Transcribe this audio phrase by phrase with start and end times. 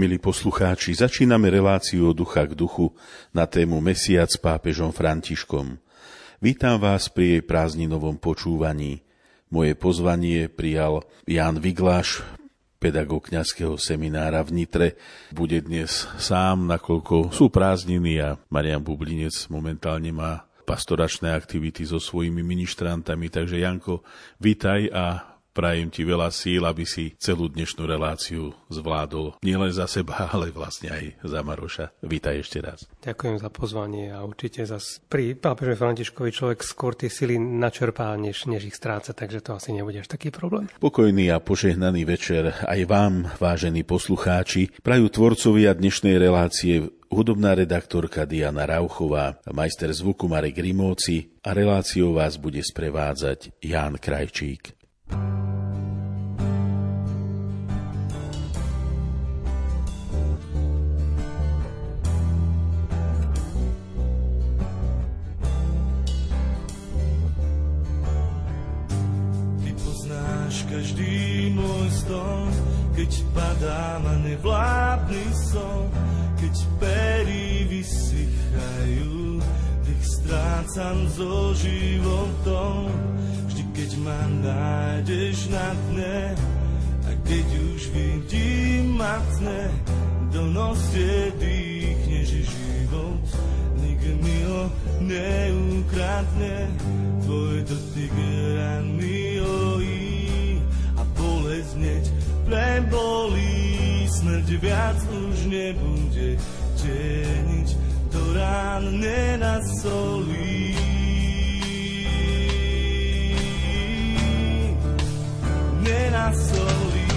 [0.00, 2.88] Milí poslucháči, začíname reláciu od ducha k duchu
[3.36, 5.76] na tému Mesiac s pápežom Františkom.
[6.40, 9.04] Vítam vás pri jej prázdninovom počúvaní.
[9.52, 12.24] Moje pozvanie prijal Jan Vigláš,
[12.80, 14.96] pedagóg kňazského seminára v Nitre.
[15.36, 22.40] Bude dnes sám, nakoľko sú prázdniny a Marian Bublinec momentálne má pastoračné aktivity so svojimi
[22.40, 23.28] ministrantami.
[23.28, 24.00] Takže Janko,
[24.40, 29.42] vítaj a Prajem ti veľa síl, aby si celú dnešnú reláciu zvládol.
[29.42, 31.86] Nielen za seba, ale vlastne aj za Maroša.
[32.06, 32.86] Vítaj ešte raz.
[33.02, 38.46] Ďakujem za pozvanie a určite zas pri pápežovi Františkovi človek skôr tie sily načerpá, než,
[38.46, 40.70] než ich stráca, takže to asi nebude až taký problém.
[40.78, 48.70] Pokojný a požehnaný večer aj vám, vážení poslucháči, prajú tvorcovia dnešnej relácie hudobná redaktorka Diana
[48.70, 54.79] Rauchová, majster zvuku Marek Rimóci a reláciou vás bude sprevádzať Ján Krajčík.
[70.80, 72.48] Každý môj ston,
[72.96, 75.92] keď padám a nevládny som,
[76.40, 79.19] keď pery vysychajú,
[80.02, 82.90] strácam so životom.
[83.80, 86.36] Keď ma nájdeš na dne
[87.08, 89.72] a keď už vidím matne,
[90.28, 93.24] do nosie dýchneš život,
[93.80, 94.68] nik mi ho
[95.00, 96.68] neukradne,
[97.24, 98.12] tvoj dotyk
[98.60, 100.60] ranný ojí
[101.00, 102.04] a bolesť hneď
[102.44, 106.36] prebolí, smrť viac už nebude
[106.76, 107.68] teniť,
[108.10, 110.60] do rán nenasolí.
[115.80, 117.10] nenasolí.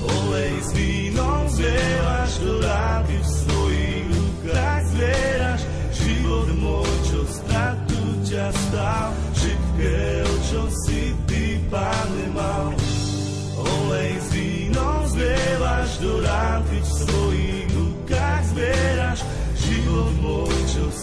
[0.00, 8.46] Olej s vínom zlievaš do rády v svojich rukách zvieraš život môj, čo stratu ťa
[8.54, 12.72] stál, všetkého, čo si ty, páne, mal.
[13.60, 16.79] Olej s vínom zlievaš do rády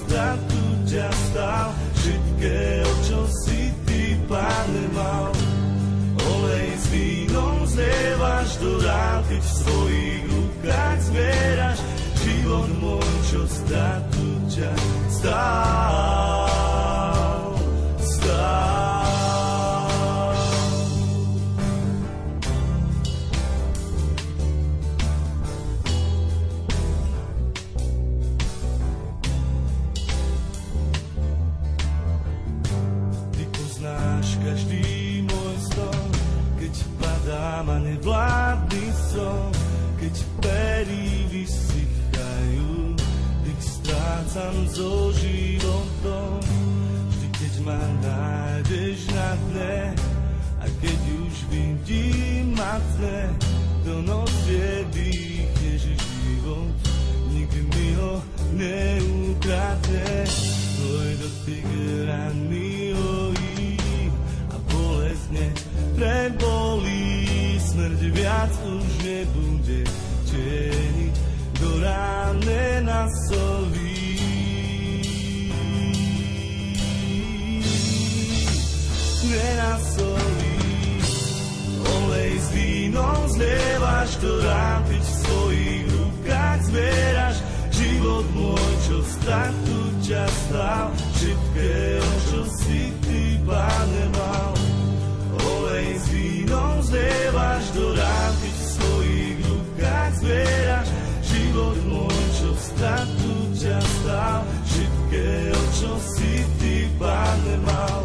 [0.08, 1.70] čo stratu ťa stál,
[2.00, 5.36] všetkého, čo si ty, páne, mal.
[6.88, 11.80] Vínom zlievaš do rán, keď v svojich rukách zbieraš.
[12.24, 14.72] Život môj, čo stratu ťa
[15.12, 16.07] stál.
[44.78, 46.38] So životom.
[47.10, 49.78] Vždy, keď ma nájdeš na dne
[50.62, 53.34] a keď už vidím matne,
[53.82, 56.70] do nosie dýchneš život.
[57.34, 58.22] Nikdy mi ho
[58.54, 60.10] neukradne,
[60.78, 61.68] tvoj dotyk
[62.06, 63.82] ranný hojí
[64.54, 65.46] a bolestne
[65.98, 67.58] prebolí.
[67.58, 69.82] Smrť viac už nebude
[70.30, 71.16] teniť,
[71.66, 72.86] do ráne
[79.38, 79.38] nasolí.
[79.38, 80.58] nenasolí.
[81.86, 87.38] Olej s vínom zlievaš do rám, keď v svojich rukách zbieraš
[87.72, 94.54] život môj, čo stratu ťa stál, všetkého, čo si ty, páne, mal.
[95.38, 100.88] Olej s vínom zlievaš do rám, keď v svojich rukách zbieraš
[101.28, 107.97] život môj, čo stratu ťa stál, všetkého, čo si ty, páne, mal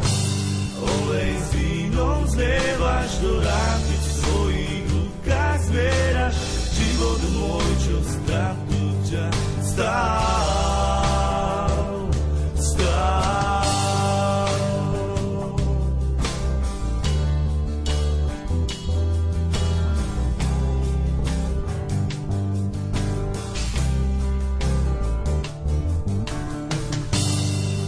[2.33, 6.37] zlievať do rápy v svojich rukách zvieraš
[6.73, 9.27] život môj, čo strapu ťa
[9.61, 10.73] stál.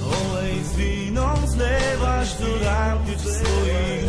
[0.04, 4.03] Olej s vínom zlievaš do rápy v svojich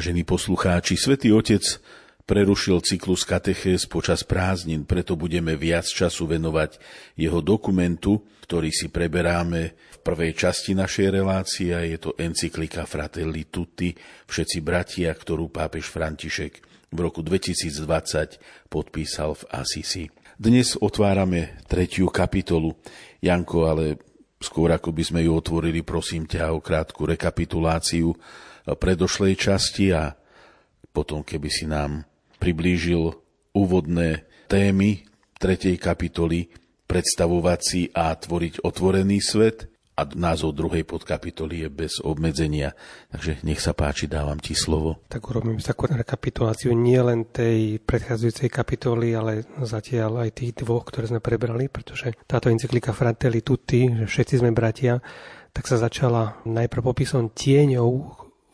[0.00, 1.60] Vážení poslucháči, Svetý Otec
[2.24, 6.80] prerušil cyklus katechéz počas prázdnin, preto budeme viac času venovať
[7.20, 13.92] jeho dokumentu, ktorý si preberáme v prvej časti našej relácie je to encyklika Fratelli Tutti,
[14.24, 20.04] všetci bratia, ktorú pápež František v roku 2020 podpísal v Asisi.
[20.40, 22.72] Dnes otvárame tretiu kapitolu.
[23.20, 24.00] Janko, ale
[24.40, 28.16] skôr ako by sme ju otvorili, prosím ťa o krátku rekapituláciu
[28.66, 30.14] predošlej časti a
[30.90, 32.04] potom, keby si nám
[32.42, 33.14] priblížil
[33.54, 35.06] úvodné témy
[35.38, 36.50] tretej kapitoly,
[36.90, 42.72] predstavovať si a tvoriť otvorený svet a názov druhej podkapitoly je bez obmedzenia.
[43.12, 45.04] Takže nech sa páči, dávam ti slovo.
[45.12, 51.12] Tak urobím takú rekapituláciu nie len tej predchádzajúcej kapitoly, ale zatiaľ aj tých dvoch, ktoré
[51.12, 55.04] sme prebrali, pretože táto encyklika Fratelli Tutti, že všetci sme bratia,
[55.52, 57.90] tak sa začala najprv popisom tieňov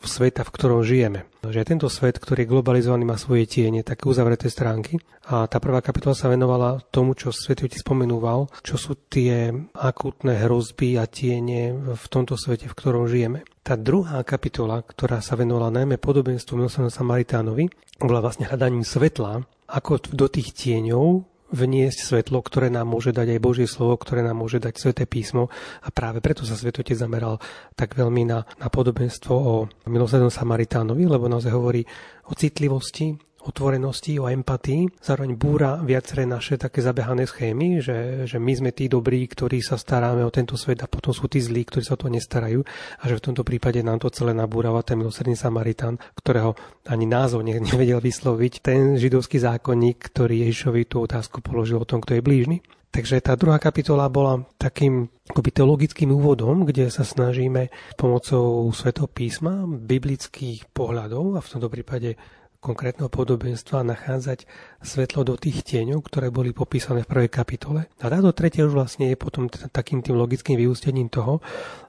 [0.03, 1.25] sveta, v ktorom žijeme.
[1.41, 4.99] Že tento svet, ktorý je globalizovaný, má svoje tiene, také uzavreté stránky.
[5.31, 10.37] A tá prvá kapitola sa venovala tomu, čo Svetý Otec spomenúval, čo sú tie akútne
[10.39, 13.47] hrozby a tiene v tomto svete, v ktorom žijeme.
[13.63, 17.65] Tá druhá kapitola, ktorá sa venovala najmä podobenstvu milosrdného Samaritánovi,
[17.99, 23.43] bola vlastne hľadaním svetla, ako do tých tieňov vniesť svetlo, ktoré nám môže dať aj
[23.43, 25.47] Božie slovo, ktoré nám môže dať Sveté písmo.
[25.83, 27.39] A práve preto sa Svetotec zameral
[27.75, 29.53] tak veľmi na, na podobenstvo o
[29.87, 31.83] milosrdnom Samaritánovi, lebo naozaj hovorí
[32.27, 34.89] o citlivosti, otvorenosti, o empatii.
[34.99, 39.77] Zároveň búra viaceré naše také zabehané schémy, že, že my sme tí dobrí, ktorí sa
[39.77, 42.65] staráme o tento svet a potom sú tí zlí, ktorí sa o to nestarajú
[42.99, 46.57] a že v tomto prípade nám to celé nabúrava ten milosrdný Samaritán, ktorého
[46.89, 52.17] ani názov nevedel vysloviť, ten židovský zákonník, ktorý Ježišovi tú otázku položil o tom, kto
[52.17, 52.57] je blížny.
[52.87, 59.67] Takže tá druhá kapitola bola takým akoby teologickým úvodom, kde sa snažíme pomocou Svetého písma,
[59.67, 62.15] biblických pohľadov a v tomto prípade
[62.59, 64.49] konkrétneho podobenstva nachádzať
[64.81, 67.87] svetlo do tých tieňov, ktoré boli popísané v prvej kapitole.
[68.01, 71.39] A táto tretia už vlastne je potom takým tým logickým vyústením toho,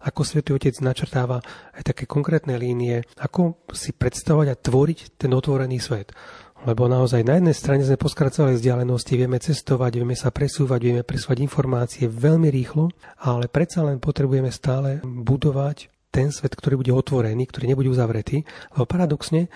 [0.05, 1.41] ako Svetý Otec načrtáva
[1.75, 6.13] aj také konkrétne línie, ako si predstavovať a tvoriť ten otvorený svet.
[6.67, 11.39] Lebo naozaj na jednej strane sme poskracovali vzdialenosti, vieme cestovať, vieme sa presúvať, vieme presúvať
[11.39, 12.91] informácie veľmi rýchlo,
[13.23, 18.41] ale predsa len potrebujeme stále budovať ten svet, ktorý bude otvorený, ktorý nebude uzavretý.
[18.73, 19.53] Lebo paradoxne,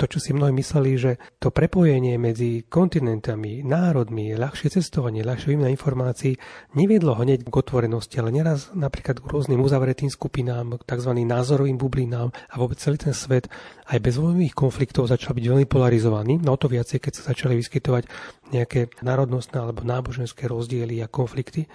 [0.00, 5.68] to, čo si mnohí mysleli, že to prepojenie medzi kontinentami, národmi, ľahšie cestovanie, ľahšie výmena
[5.68, 6.40] informácií
[6.72, 11.12] neviedlo hneď k otvorenosti, ale neraz napríklad k rôznym uzavretým skupinám, tzv.
[11.12, 13.52] názorovým bublinám a vôbec celý ten svet
[13.92, 16.40] aj bez vojnových konfliktov začal byť veľmi polarizovaný.
[16.40, 18.08] No to viacej, keď sa začali vyskytovať
[18.56, 21.68] nejaké národnostné alebo náboženské rozdiely a konflikty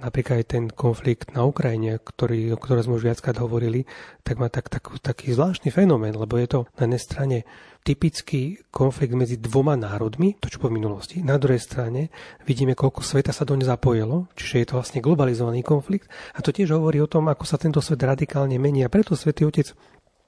[0.00, 3.84] napríklad aj ten konflikt na Ukrajine, ktorý, o ktorom sme už viackrát hovorili,
[4.24, 7.38] tak má tak, tak, taký zvláštny fenomén, lebo je to na jednej strane
[7.80, 11.24] typický konflikt medzi dvoma národmi, to čo po minulosti.
[11.24, 12.12] Na druhej strane
[12.44, 16.08] vidíme, koľko sveta sa doň zapojilo, čiže je to vlastne globalizovaný konflikt.
[16.36, 18.84] A to tiež hovorí o tom, ako sa tento svet radikálne mení.
[18.84, 19.72] A preto Svetý Otec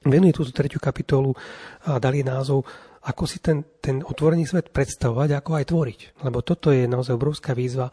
[0.09, 1.37] venuje túto tretiu kapitolu
[1.85, 2.65] a dali názov
[3.03, 6.01] ako si ten, ten otvorený svet predstavovať, ako aj tvoriť.
[6.23, 7.91] Lebo toto je naozaj obrovská výzva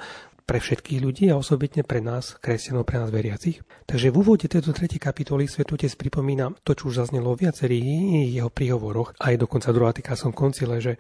[0.49, 3.61] pre všetkých ľudí a osobitne pre nás, kresťanov, pre nás veriacich.
[3.85, 7.85] Takže v úvode tejto tretej kapitoly Svetotec pripomína to, čo už zaznelo v viacerých
[8.33, 10.97] jeho príhovoroch, aj dokonca druhá som koncile, že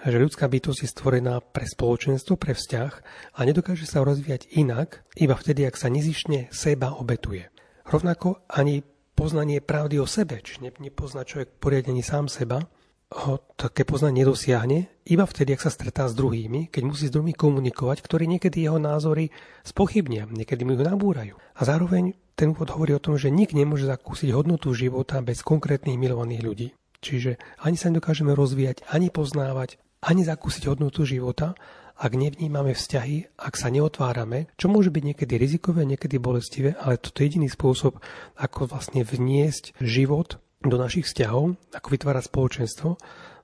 [0.00, 2.92] že ľudská bytosť je stvorená pre spoločenstvo, pre vzťah
[3.36, 7.52] a nedokáže sa rozvíjať inak, iba vtedy, ak sa nezišne seba obetuje.
[7.84, 8.80] Rovnako ani
[9.12, 12.64] poznanie pravdy o sebe, či nepozná človek poriadení sám seba,
[13.10, 17.34] ho také poznanie nedosiahne iba vtedy, ak sa stretá s druhými, keď musí s druhými
[17.34, 19.34] komunikovať, ktorí niekedy jeho názory
[19.66, 21.34] spochybnia, niekedy mu ich nabúrajú.
[21.58, 25.98] A zároveň ten úvod hovorí o tom, že nik nemôže zakúsiť hodnotu života bez konkrétnych
[25.98, 26.68] milovaných ľudí.
[27.02, 31.58] Čiže ani sa nedokážeme rozvíjať, ani poznávať, ani zakúsiť hodnotu života,
[32.00, 37.20] ak nevnímame vzťahy, ak sa neotvárame, čo môže byť niekedy rizikové, niekedy bolestivé, ale toto
[37.20, 38.00] je jediný spôsob,
[38.40, 42.90] ako vlastne vniesť život do našich vzťahov, ako vytvárať spoločenstvo,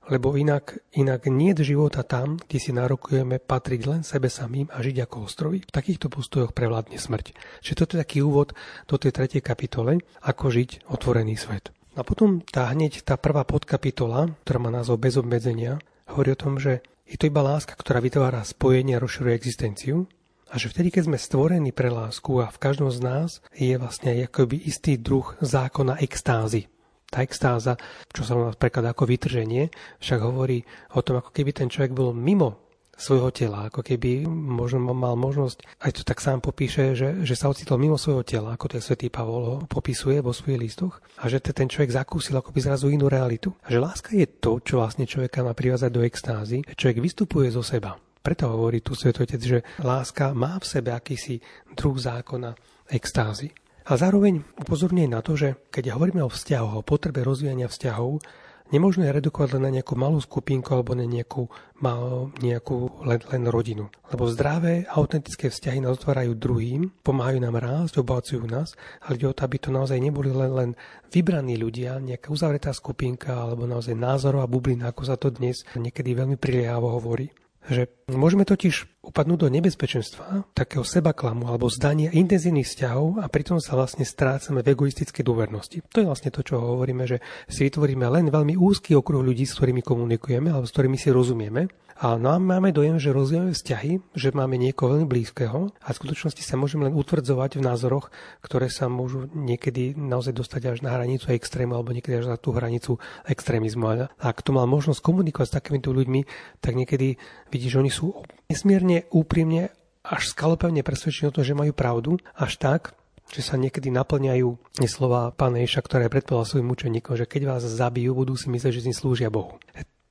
[0.07, 5.03] lebo inak, inak nie života tam, kde si nárokujeme patriť len sebe samým a žiť
[5.03, 5.67] ako ostrovy.
[5.67, 7.35] V takýchto postojoch prevládne smrť.
[7.59, 8.55] Čiže toto je taký úvod
[8.87, 11.75] do tej tretej kapitole, ako žiť otvorený svet.
[11.97, 16.61] A potom tá hneď tá prvá podkapitola, ktorá má názov Bez obmedzenia, hovorí o tom,
[16.61, 20.07] že je to iba láska, ktorá vytvára spojenie a rozširuje existenciu.
[20.47, 24.15] A že vtedy, keď sme stvorení pre lásku a v každom z nás je vlastne
[24.23, 26.71] akoby istý druh zákona extázy,
[27.07, 27.79] tá extáza,
[28.11, 29.71] čo sa prekladá ako vytrženie,
[30.03, 34.81] však hovorí o tom, ako keby ten človek bol mimo svojho tela, ako keby možno
[34.81, 38.73] mal možnosť, aj to tak sám popíše, že, že sa ocitol mimo svojho tela, ako
[38.73, 42.89] ten svätý Pavol ho popisuje vo svojich listoch, a že ten človek zakúsil akoby zrazu
[42.89, 43.53] inú realitu.
[43.61, 47.61] A že láska je to, čo vlastne človeka má privázať do extázy, človek vystupuje zo
[47.61, 47.93] seba.
[48.25, 51.39] Preto hovorí tu Svetotec, že láska má v sebe akýsi
[51.77, 52.51] druh zákona
[52.91, 53.53] extázy.
[53.87, 58.19] A zároveň upozorňuje na to, že keď hovoríme o vzťahoch, o potrebe rozvíjania vzťahov,
[58.67, 61.47] Nemôžno je redukovať len na nejakú malú skupinku alebo na nejakú,
[61.79, 63.87] mal, nejakú len, len rodinu.
[64.11, 68.75] Lebo zdravé, autentické vzťahy nás otvárajú druhým, pomáhajú nám rásť, obohacujú nás,
[69.07, 70.69] ale ide o to, aby to naozaj neboli len, len
[71.07, 76.35] vybraní ľudia, nejaká uzavretá skupinka alebo naozaj názorová bublina, ako sa to dnes niekedy veľmi
[76.35, 77.31] priliehavo hovorí.
[77.71, 83.75] Že môžeme totiž upadnúť do nebezpečenstva takého sebaklamu alebo zdania intenzívnych vzťahov a pritom sa
[83.75, 85.83] vlastne strácame v egoistickej dôvernosti.
[85.91, 87.19] To je vlastne to, čo hovoríme, že
[87.51, 91.67] si vytvoríme len veľmi úzky okruh ľudí, s ktorými komunikujeme alebo s ktorými si rozumieme.
[91.97, 96.45] A nám máme dojem, že rozvíjame vzťahy, že máme niekoho veľmi blízkeho a v skutočnosti
[96.45, 98.13] sa môžeme len utvrdzovať v názoroch,
[98.45, 102.53] ktoré sa môžu niekedy naozaj dostať až na hranicu extrému alebo niekedy až na tú
[102.53, 103.89] hranicu extrémizmu.
[103.89, 106.21] A ak to mal možnosť komunikovať s takýmito ľuďmi,
[106.61, 107.17] tak niekedy
[107.49, 108.13] vidíš, že oni sú
[108.45, 109.73] nesmierne úprimne
[110.05, 112.93] až skalopevne presvedčení o tom, že majú pravdu, až tak,
[113.33, 114.55] že sa niekedy naplňajú
[114.87, 118.81] slova pána Ješa, ktoré predpovedal svojim učeníkom, že keď vás zabijú, budú si myslieť, že
[118.85, 119.59] s ním slúžia Bohu.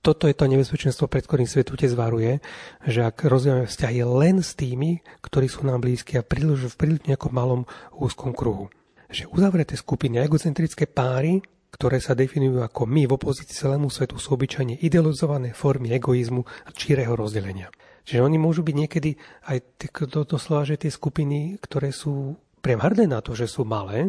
[0.05, 2.39] Toto je to nebezpečenstvo, pred ktorým svetúte zvaruje,
[2.85, 7.09] že ak rozvíjame vzťahy len s tými, ktorí sú nám blízki a príliš v príliš
[7.11, 8.71] nejakom malom úzkom kruhu.
[9.11, 11.43] Že uzavreté skupiny egocentrické páry,
[11.77, 16.73] ktoré sa definujú ako my v opozícii celému svetu, sú obyčajne idealizované formy egoizmu a
[16.73, 17.69] číreho rozdelenia.
[18.09, 19.11] Čiže oni môžu byť niekedy
[19.53, 24.09] aj toto slova, že tie skupiny, ktoré sú priam hrdé na to, že sú malé,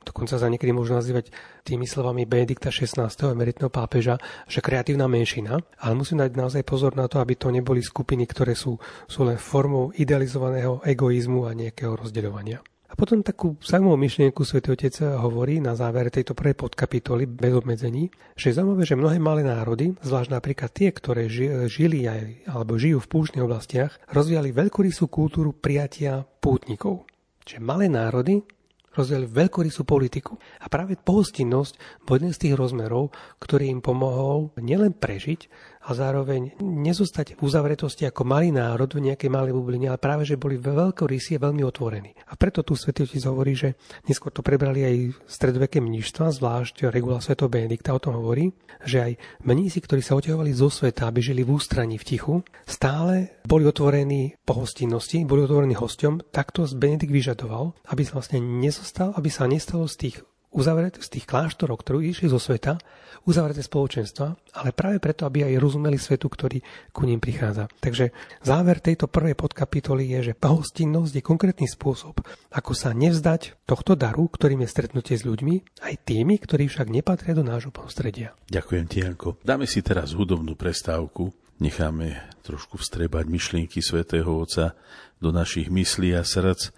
[0.00, 1.28] dokonca sa niekedy môžu nazývať
[1.66, 3.12] tými slovami Benedikta XVI.
[3.12, 4.16] emeritného pápeža,
[4.48, 8.56] že kreatívna menšina, ale musím dať naozaj pozor na to, aby to neboli skupiny, ktoré
[8.56, 12.64] sú, sú len formou idealizovaného egoizmu a nejakého rozdeľovania.
[12.88, 14.64] A potom takú zaujímavú myšlienku Sv.
[14.64, 19.44] Otec hovorí na závere tejto prvej podkapitoly bez obmedzení, že je zaujímavé, že mnohé malé
[19.44, 21.28] národy, zvlášť napríklad tie, ktoré
[21.68, 27.04] žili aj, alebo žijú v púštnych oblastiach, rozvíjali veľkorysú kultúru prijatia pútnikov.
[27.44, 28.40] Čiže malé národy
[28.88, 30.34] rozvíjali veľkorysú politiku.
[30.58, 35.46] A práve pohostinnosť bol jeden z tých rozmerov, ktorý im pomohol nielen prežiť,
[35.88, 40.36] a zároveň nezostať v uzavretosti ako malý národ v nejakej malej bubline, ale práve, že
[40.36, 42.12] boli veľkorysí a veľmi otvorení.
[42.28, 47.24] A preto tu Svetý Otec hovorí, že neskôr to prebrali aj stredoveké mníštva, zvlášť regula
[47.24, 47.40] Sv.
[47.48, 48.52] Benedikta o tom hovorí,
[48.84, 49.12] že aj
[49.48, 52.34] mnísi, ktorí sa oťahovali zo sveta, aby žili v ústraní v tichu,
[52.68, 59.16] stále boli otvorení po hostinnosti, boli otvorení hosťom, takto Benedikt vyžadoval, aby sa vlastne nezostal,
[59.16, 60.16] aby sa nestalo z tých
[60.52, 62.80] uzavreté z tých kláštorov, ktorí išli zo sveta,
[63.28, 66.64] uzavreté spoločenstva, ale práve preto, aby aj rozumeli svetu, ktorý
[66.94, 67.68] ku ním prichádza.
[67.84, 73.92] Takže záver tejto prvej podkapitoly je, že pohostinnosť je konkrétny spôsob, ako sa nevzdať tohto
[73.92, 78.32] daru, ktorým je stretnutie s ľuďmi, aj tými, ktorí však nepatria do nášho prostredia.
[78.48, 79.36] Ďakujem ti, Janko.
[79.44, 81.36] Dáme si teraz hudobnú prestávku.
[81.58, 84.78] Necháme trošku vstrebať myšlienky svätého Otca
[85.18, 86.70] do našich myslí a srdc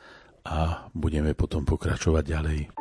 [0.49, 2.80] a budeme potom pokračovať ďalej.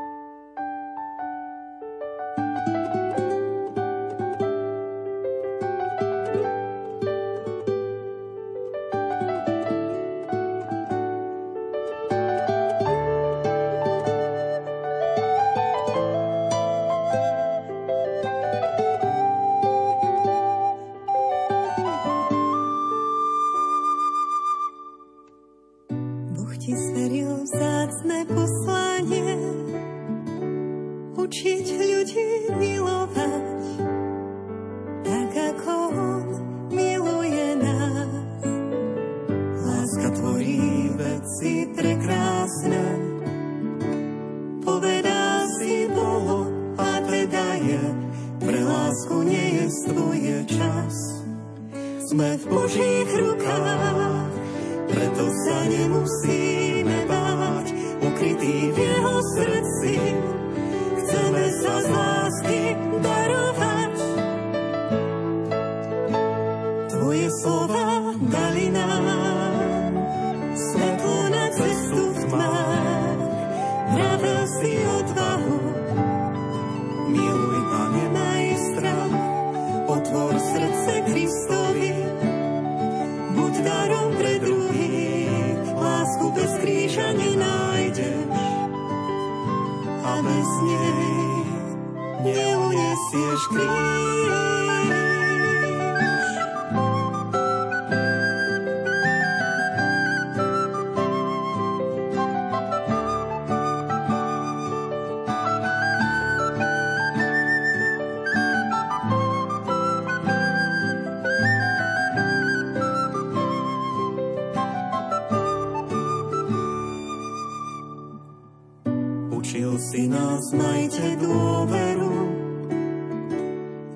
[119.50, 122.13] Si nás, majte dôveru.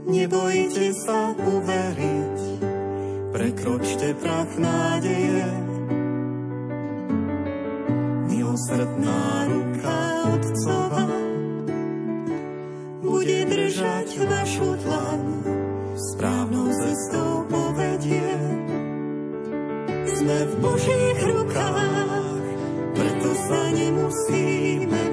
[0.10, 2.38] Nebojte sa uveriť,
[3.30, 5.46] prekročte prach nádeje.
[8.34, 9.98] Milosrdná ruka
[10.34, 11.06] Otcova
[13.06, 15.22] bude držať vašu dlan,
[16.18, 18.34] správnou cestou povedie.
[20.18, 22.42] Sme v Božích rukách,
[22.98, 25.13] preto sa nemusíme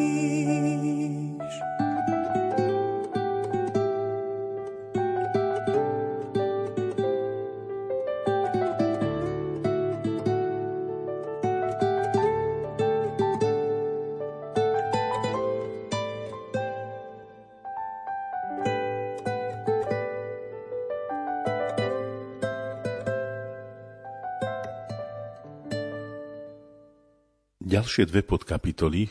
[27.91, 29.09] Ďalšie dve podkapitoly e,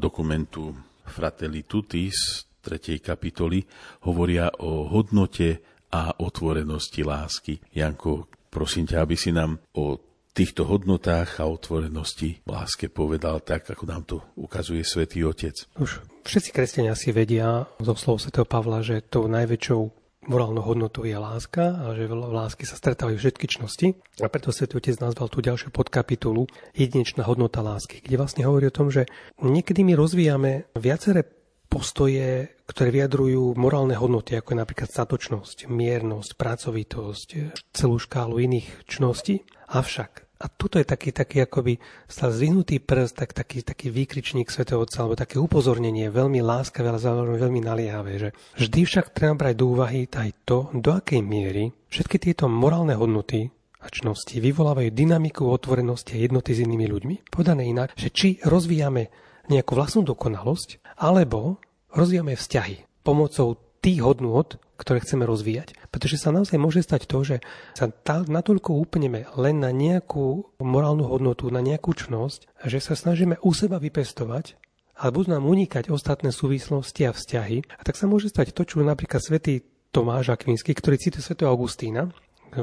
[0.00, 0.72] dokumentu
[1.04, 3.60] Fratelli Tutti z tretej kapitoly
[4.08, 5.60] hovoria o hodnote
[5.92, 7.60] a otvorenosti lásky.
[7.76, 10.00] Janko, prosím ťa, aby si nám o
[10.32, 15.68] týchto hodnotách a otvorenosti láske povedal tak, ako nám to ukazuje Svetý Otec.
[15.76, 21.16] Už všetci kresťania si vedia zo slov svätého Pavla, že tou najväčšou morálnou hodnotou je
[21.16, 23.96] láska a že v lásky sa stretávajú všetky čnosti.
[24.22, 28.74] A preto Svetý Otec nazval tú ďalšiu podkapitulu Jedinečná hodnota lásky, kde vlastne hovorí o
[28.74, 29.06] tom, že
[29.40, 31.24] niekedy my rozvíjame viaceré
[31.66, 37.28] postoje, ktoré vyjadrujú morálne hodnoty, ako je napríklad statočnosť, miernosť, pracovitosť,
[37.74, 39.42] celú škálu iných čností.
[39.66, 44.84] Avšak a tuto je taký, taký akoby sa zvinutý prst, tak, taký, taký výkričník svätého
[44.84, 48.28] Otca, alebo také upozornenie, veľmi láskavé, ale zároveň veľmi naliehavé, že
[48.60, 53.48] vždy však treba brať do úvahy aj to, do akej miery všetky tieto morálne hodnoty
[53.80, 57.14] a čnosti vyvolávajú dynamiku otvorenosti a jednoty s inými ľuďmi.
[57.32, 59.08] Podané inak, že či rozvíjame
[59.46, 61.62] nejakú vlastnú dokonalosť, alebo
[61.94, 65.78] rozvíjame vzťahy pomocou tých hodnôt, ktoré chceme rozvíjať.
[65.94, 67.36] Pretože sa naozaj môže stať to, že
[67.78, 67.86] sa
[68.26, 73.78] natoľko upneme len na nejakú morálnu hodnotu, na nejakú čnosť, že sa snažíme u seba
[73.78, 74.58] vypestovať,
[74.98, 77.62] ale budú nám unikať ostatné súvislosti a vzťahy.
[77.78, 79.62] A tak sa môže stať to, čo napríklad svätý
[79.94, 82.10] Tomáš Akvinský, ktorý cituje svätého Augustína,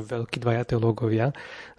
[0.01, 1.29] veľkí dvaja teológovia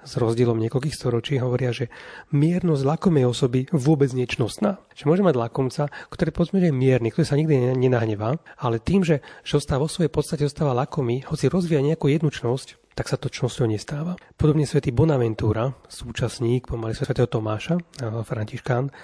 [0.05, 1.91] s rozdielom niekoľkých storočí hovoria, že
[2.31, 4.79] miernosť lakomej osoby vôbec nie je čnostná.
[4.95, 9.25] Že môže mať lakomca, ktorý povedzme, je mierny, ktorý sa nikdy nenahnevá, ale tým, že,
[9.43, 13.27] že ostáva vo svojej podstate ostáva lakomý, hoci rozvíja nejakú jednu čnosť, tak sa to
[13.27, 14.15] čnosťou nestáva.
[14.39, 17.81] Podobne svätý Bonaventura, súčasník pomaly svätého Tomáša,
[18.23, 18.95] Františkán,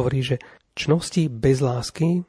[0.00, 0.36] hovorí, že
[0.72, 2.24] čnosti bez lásky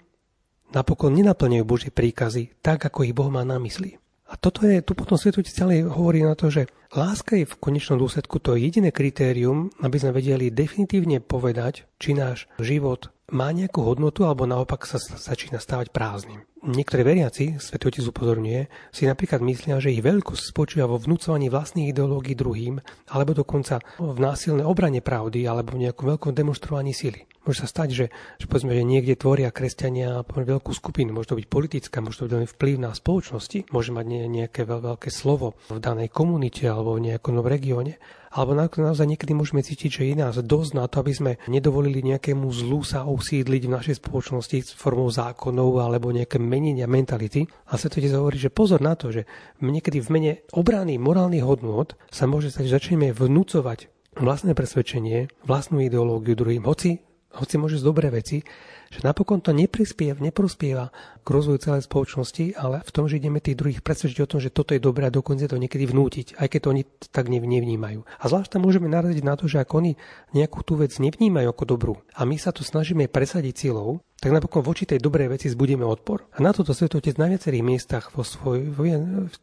[0.76, 3.96] napokon nenaplňujú Božie príkazy tak, ako ich Boh má na mysli.
[4.30, 7.98] A toto je, tu potom svetujúci ďalej hovorí na to, že láska je v konečnom
[7.98, 14.26] dôsledku to jediné kritérium, aby sme vedeli definitívne povedať, či náš život má nejakú hodnotu
[14.26, 16.42] alebo naopak sa začína stávať prázdnym.
[16.60, 21.96] Niektorí veriaci, svätý Otec upozorňuje, si napríklad myslia, že ich veľkosť spočíva vo vnúcovaní vlastných
[21.96, 22.84] ideológií druhým,
[23.15, 27.24] alebo dokonca v násilnej obrane pravdy alebo v nejakom veľkom demonstrovaní sily.
[27.48, 28.06] Môže sa stať, že,
[28.38, 32.52] že povedzme, že niekde tvoria kresťania veľkú skupinu, môže to byť politická, môže to byť
[32.52, 37.96] vplyv na spoločnosti, môže mať nejaké veľké slovo v danej komunite alebo v nejakom regióne.
[38.30, 42.46] Alebo naozaj niekedy môžeme cítiť, že je nás dosť na to, aby sme nedovolili nejakému
[42.54, 47.50] zlu sa usídliť v našej spoločnosti s formou zákonov alebo nejaké menenia mentality.
[47.74, 49.26] A sa to hovorí, že pozor na to, že
[49.62, 53.89] niekedy v mene obrany morálnych hodnôt sa môže stať, že začneme vnúcovať
[54.20, 58.42] vlastné presvedčenie, vlastnú ideológiu druhým, hoci hoci môže z dobré veci,
[58.89, 60.89] že napokon to neprispieva, neprospieva
[61.30, 64.50] k rozvoju celej spoločnosti, ale v tom, že ideme tých druhých presvedčiť o tom, že
[64.50, 68.02] toto je dobré a dokonca to niekedy vnútiť, aj keď to oni tak nevnímajú.
[68.02, 69.94] A zvlášť tam môžeme naraziť na to, že ak oni
[70.34, 74.60] nejakú tú vec nevnímajú ako dobrú a my sa tu snažíme presadiť silou, tak napokon
[74.60, 76.28] voči tej dobrej veci zbudíme odpor.
[76.36, 78.76] A na toto Svetotec na viacerých miestach vo svoj,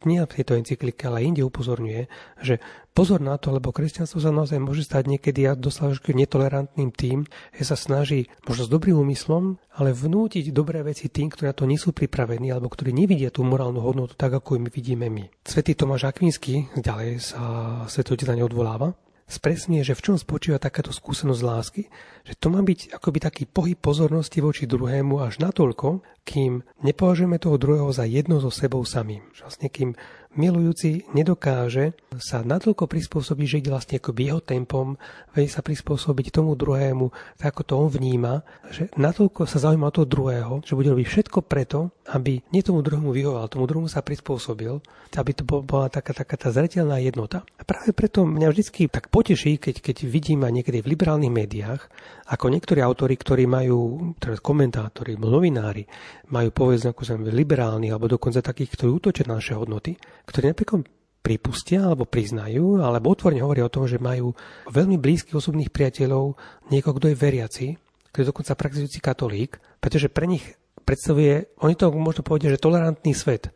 [0.05, 2.03] nie v tejto encyklike, ale inde upozorňuje,
[2.44, 2.61] že
[2.92, 7.25] pozor na to, lebo kresťanstvo sa naozaj môže stať niekedy doslova netolerantným tým,
[7.57, 11.64] že sa snaží možno s dobrým úmyslom, ale vnútiť dobré veci tým, ktorí na to
[11.64, 15.29] nie sú pripravení alebo ktorí nevidia tú morálnu hodnotu tak, ako my vidíme my.
[15.45, 17.41] Svetý Tomáš Akvínsky ďalej sa
[17.87, 21.83] Svetotec na odvoláva spresňuje, že v čom spočíva takáto skúsenosť lásky.
[22.27, 27.55] Že to má byť akoby taký pohyb pozornosti voči druhému až natoľko, kým nepovažujeme toho
[27.55, 29.23] druhého za jedno so sebou samým.
[29.39, 29.95] Vlastne kým
[30.37, 34.99] milujúci nedokáže sa natoľko prispôsobiť, že ide vlastne ako jeho tempom,
[35.33, 39.95] vedie sa prispôsobiť tomu druhému, tak ako to on vníma, že natoľko sa zaujíma o
[39.95, 44.05] toho druhého, že bude robiť všetko preto, aby nie tomu druhému vyhoval, tomu druhému sa
[44.05, 44.83] prispôsobil,
[45.17, 47.43] aby to bola taká, taká tá zretelná jednota.
[47.57, 51.89] A práve preto mňa vždy tak poteší, keď, keď vidím aj niekedy v liberálnych médiách,
[52.27, 55.87] ako niektorí autori, ktorí majú, teda komentátori, novinári,
[56.35, 59.95] majú povedzme ako som liberálnych, alebo dokonca takých, ktorí útočia na naše hodnoty,
[60.27, 60.91] ktorí napríklad
[61.23, 64.35] pripustia alebo priznajú, alebo otvorene hovoria o tom, že majú
[64.71, 66.39] veľmi blízkych osobných priateľov
[66.71, 67.67] niekoho, kto je veriaci,
[68.11, 70.55] kto je dokonca praktizujúci katolík, pretože pre nich
[70.87, 73.51] predstavuje, oni to možno povedia, že tolerantný svet.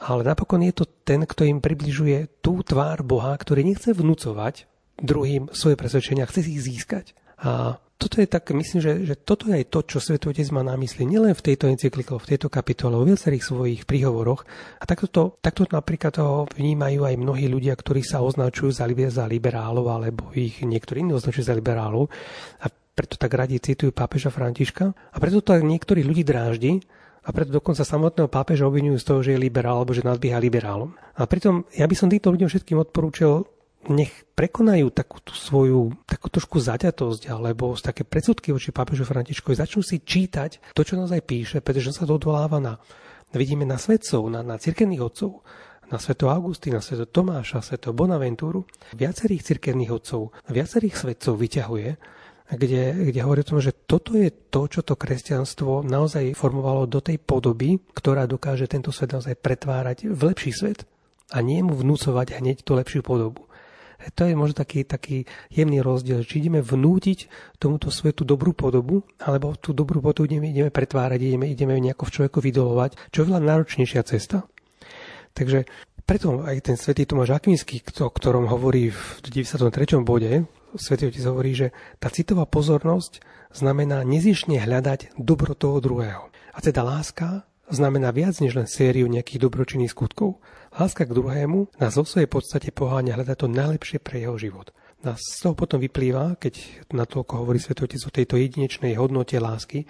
[0.00, 5.50] Ale napokon je to ten, kto im približuje tú tvár Boha, ktorý nechce vnúcovať druhým
[5.52, 7.12] svoje presvedčenia, chce si ich získať.
[7.42, 10.72] A toto je tak, myslím, že, že toto je aj to, čo Svetotec má na
[10.80, 14.48] mysli, nielen v tejto encyklike, v tejto kapitole, vo viacerých svojich príhovoroch.
[14.80, 19.24] A takto, to, takto napríklad to vnímajú aj mnohí ľudia, ktorí sa označujú za, za
[19.28, 22.08] liberálov, alebo ich niektorí iní označujú za liberálov.
[22.64, 24.96] A preto tak radi citujú pápeža Františka.
[24.96, 26.80] A preto to niektorí ľudí dráždi,
[27.20, 30.96] a preto dokonca samotného pápeža obvinujú z toho, že je liberál alebo že nadbieha liberálom.
[31.20, 33.44] A pritom ja by som týmto ľuďom všetkým odporúčil
[33.88, 39.80] nech prekonajú takú tú svoju takú trošku zaťatosť alebo také predsudky voči pápežu Františkovi, začnú
[39.80, 42.76] si čítať to, čo naozaj píše, pretože sa to odvoláva na,
[43.32, 45.40] vidíme na svetcov, na, na cirkevných otcov,
[45.90, 51.90] na sveto Augustína, sveto Tomáša, sveto Bonaventúru, viacerých cirkevných otcov, viacerých svetcov vyťahuje,
[52.50, 56.98] kde, kde hovorí o tom, že toto je to, čo to kresťanstvo naozaj formovalo do
[56.98, 60.86] tej podoby, ktorá dokáže tento svet naozaj pretvárať v lepší svet
[61.30, 63.49] a nie mu vnúcovať hneď tú lepšiu podobu.
[64.16, 67.28] To je možno taký, taký jemný rozdiel, či ideme vnútiť
[67.60, 72.14] tomuto svetu dobrú podobu, alebo tú dobrú podobu ideme, ideme pretvárať, ideme, ideme nejako v
[72.16, 74.48] človeku vydolovať, čo je veľa náročnejšia cesta.
[75.36, 75.68] Takže
[76.08, 80.02] preto aj ten svetý Tomáš Akvinský, o ktorom hovorí v 93.
[80.02, 81.68] bode, svetý otec hovorí, že
[82.02, 83.22] tá citová pozornosť
[83.54, 86.30] znamená nezišne hľadať dobro toho druhého.
[86.54, 90.42] A teda láska znamená viac než len sériu nejakých dobročinných skutkov.
[90.80, 94.72] Láska k druhému nás vo svojej podstate poháňa hľadať to najlepšie pre jeho život.
[95.04, 96.56] A z toho potom vyplýva, keď
[96.96, 99.84] na toľko hovorí Svetý Otec o tejto jedinečnej hodnote lásky,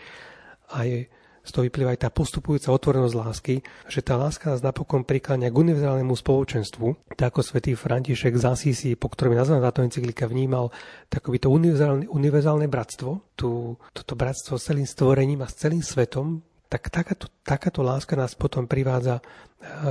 [0.75, 1.07] aj
[1.47, 3.55] z toho vyplýva aj tá postupujúca otvorenosť lásky,
[3.87, 8.91] že tá láska nás napokon prikláňa k univerzálnemu spoločenstvu, tak ako svätý František z Asisi,
[8.99, 10.75] po ktorom je nazvaná táto encyklika, vnímal
[11.07, 16.43] takový to univerzálne, univerzálne bratstvo, tú, toto bratstvo s celým stvorením a s celým svetom,
[16.71, 19.23] tak takáto, takáto láska nás potom privádza e,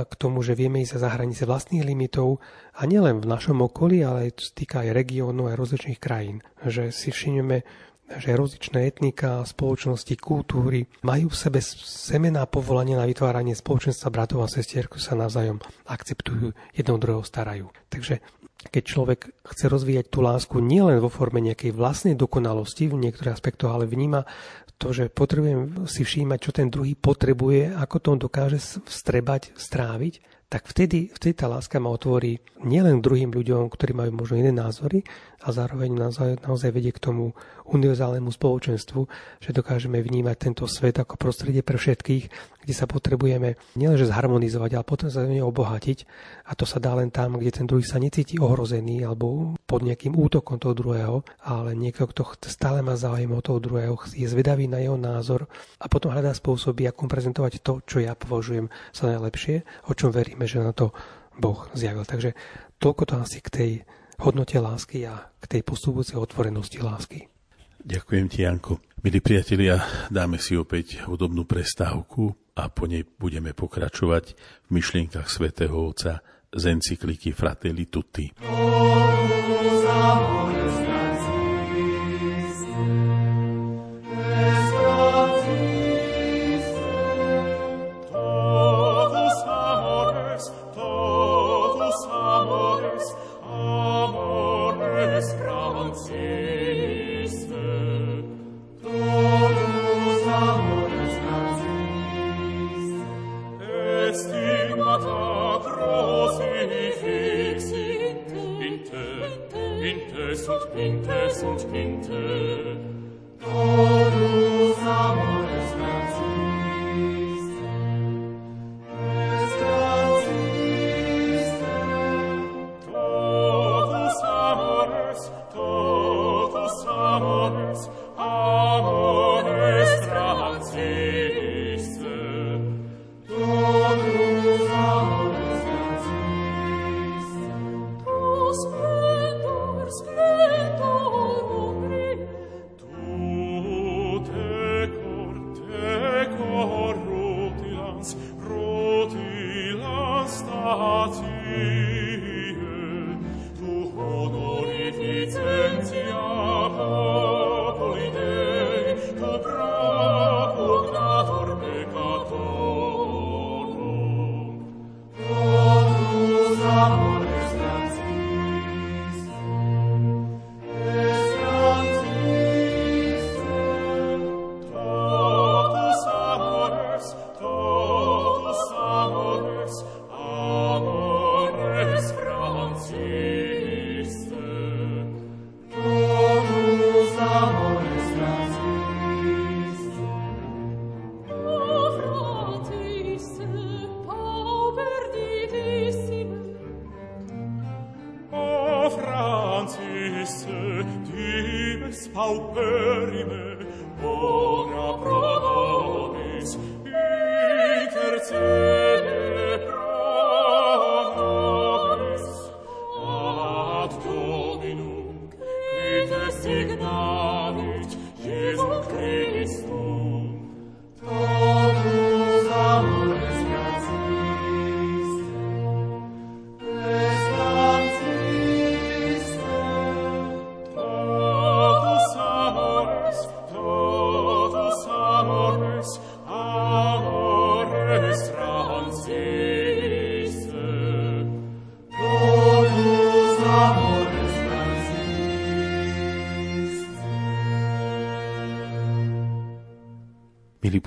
[0.08, 2.40] k tomu, že vieme ísť za hranice vlastných limitov
[2.72, 6.40] a nielen v našom okolí, ale aj týka aj regiónov, aj rozličných krajín.
[6.64, 7.68] Že si všimneme,
[8.16, 14.48] že rozličné etnika, spoločnosti, kultúry majú v sebe semená povolanie na vytváranie spoločenstva bratov a
[14.48, 17.68] sestier, sa navzájom akceptujú, jednou druhého starajú.
[17.92, 18.24] Takže
[18.68, 23.72] keď človek chce rozvíjať tú lásku nielen vo forme nejakej vlastnej dokonalosti v niektorých aspektoch,
[23.72, 24.28] ale vníma
[24.80, 30.14] to, že potrebujem si všímať, čo ten druhý potrebuje, ako to on dokáže vstrebať, stráviť,
[30.50, 35.06] tak vtedy, vtedy tá láska ma otvorí nielen druhým ľuďom, ktorí majú možno iné názory,
[35.40, 37.32] a zároveň naozaj, naozaj vedie k tomu
[37.64, 39.00] univerzálnemu spoločenstvu,
[39.40, 42.24] že dokážeme vnímať tento svet ako prostredie pre všetkých,
[42.60, 45.98] kde sa potrebujeme nielenže zharmonizovať, ale potom sa obohatiť.
[46.44, 50.12] A to sa dá len tam, kde ten druhý sa necíti ohrozený alebo pod nejakým
[50.12, 54.84] útokom toho druhého, ale niekto, kto stále má záujem o toho druhého, je zvedavý na
[54.84, 55.48] jeho názor
[55.80, 60.44] a potom hľadá spôsoby, ako prezentovať to, čo ja považujem za najlepšie, o čom veríme,
[60.44, 60.92] že na to
[61.40, 62.04] Boh zjavil.
[62.04, 62.36] Takže
[62.76, 63.70] toľko to asi k tej
[64.20, 67.26] hodnote lásky a k tej postupujúcej otvorenosti lásky.
[67.80, 68.84] Ďakujem ti, Janko.
[69.00, 69.80] Milí priatelia,
[70.12, 74.36] dáme si opäť hudobnú prestávku a po nej budeme pokračovať
[74.68, 76.20] v myšlienkach svätého Otca
[76.52, 78.28] z encykliky Fratelli Tutti.
[78.44, 80.39] Oh,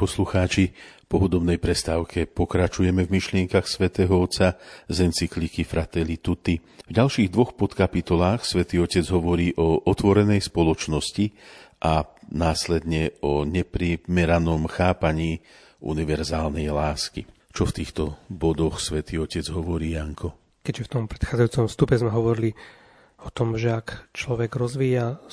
[0.03, 0.75] poslucháči,
[1.07, 4.59] po hudobnej prestávke pokračujeme v myšlienkach svätého Otca
[4.91, 6.59] z encykliky Fratelli Tutti.
[6.59, 11.31] V ďalších dvoch podkapitolách svätý Otec hovorí o otvorenej spoločnosti
[11.87, 12.03] a
[12.35, 15.39] následne o neprimeranom chápaní
[15.79, 17.23] univerzálnej lásky.
[17.55, 20.35] Čo v týchto bodoch svätý Otec hovorí, Janko?
[20.67, 22.51] Keďže v tom predchádzajúcom vstupe sme hovorili
[23.23, 25.23] o tom, že ak človek rozvíja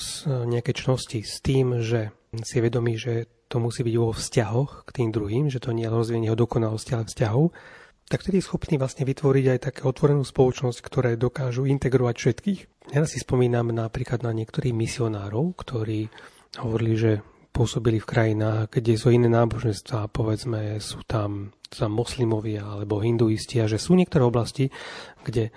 [0.47, 2.15] nejaké čnosti s tým, že
[2.47, 5.83] si je vedomý, že to musí byť vo vzťahoch k tým druhým, že to nie
[5.83, 7.51] je rozvíjanie dokonalosti, ale vzťahov,
[8.07, 12.59] tak vtedy je schopný vlastne vytvoriť aj také otvorenú spoločnosť, ktoré dokážu integrovať všetkých.
[12.91, 16.11] Ja si spomínam napríklad na niektorých misionárov, ktorí
[16.59, 17.11] hovorili, že
[17.51, 23.59] pôsobili v krajinách, kde sú iné náboženstva, povedzme sú tam, sú tam moslimovia alebo hinduisti
[23.59, 24.71] a že sú niektoré oblasti,
[25.23, 25.51] kde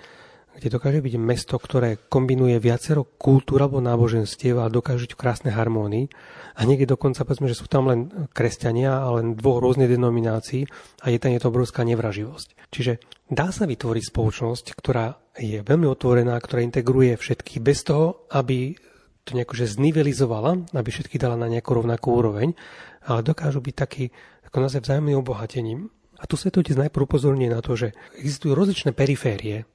[0.55, 6.07] kde dokáže byť mesto, ktoré kombinuje viacero kultúr alebo náboženstiev a dokáže v krásnej harmónii.
[6.55, 10.63] A niekde dokonca povedzme, že sú tam len kresťania a len dvoch rôznych denominácií
[11.03, 12.71] a je tam je to obrovská nevraživosť.
[12.71, 18.79] Čiže dá sa vytvoriť spoločnosť, ktorá je veľmi otvorená, ktorá integruje všetkých bez toho, aby
[19.27, 22.55] to nejako že znivelizovala, aby všetky dala na nejakú rovnakú úroveň,
[23.03, 24.03] ale dokážu byť taký
[24.47, 25.91] ako naozaj vzájomným obohatením.
[26.15, 29.67] A tu Svetotec najprv upozorňuje na to, že existujú rozličné periférie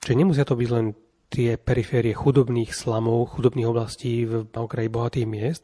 [0.00, 0.96] Čiže nemusia to byť len
[1.30, 5.62] tie periférie chudobných slamov, chudobných oblastí v okraji bohatých miest,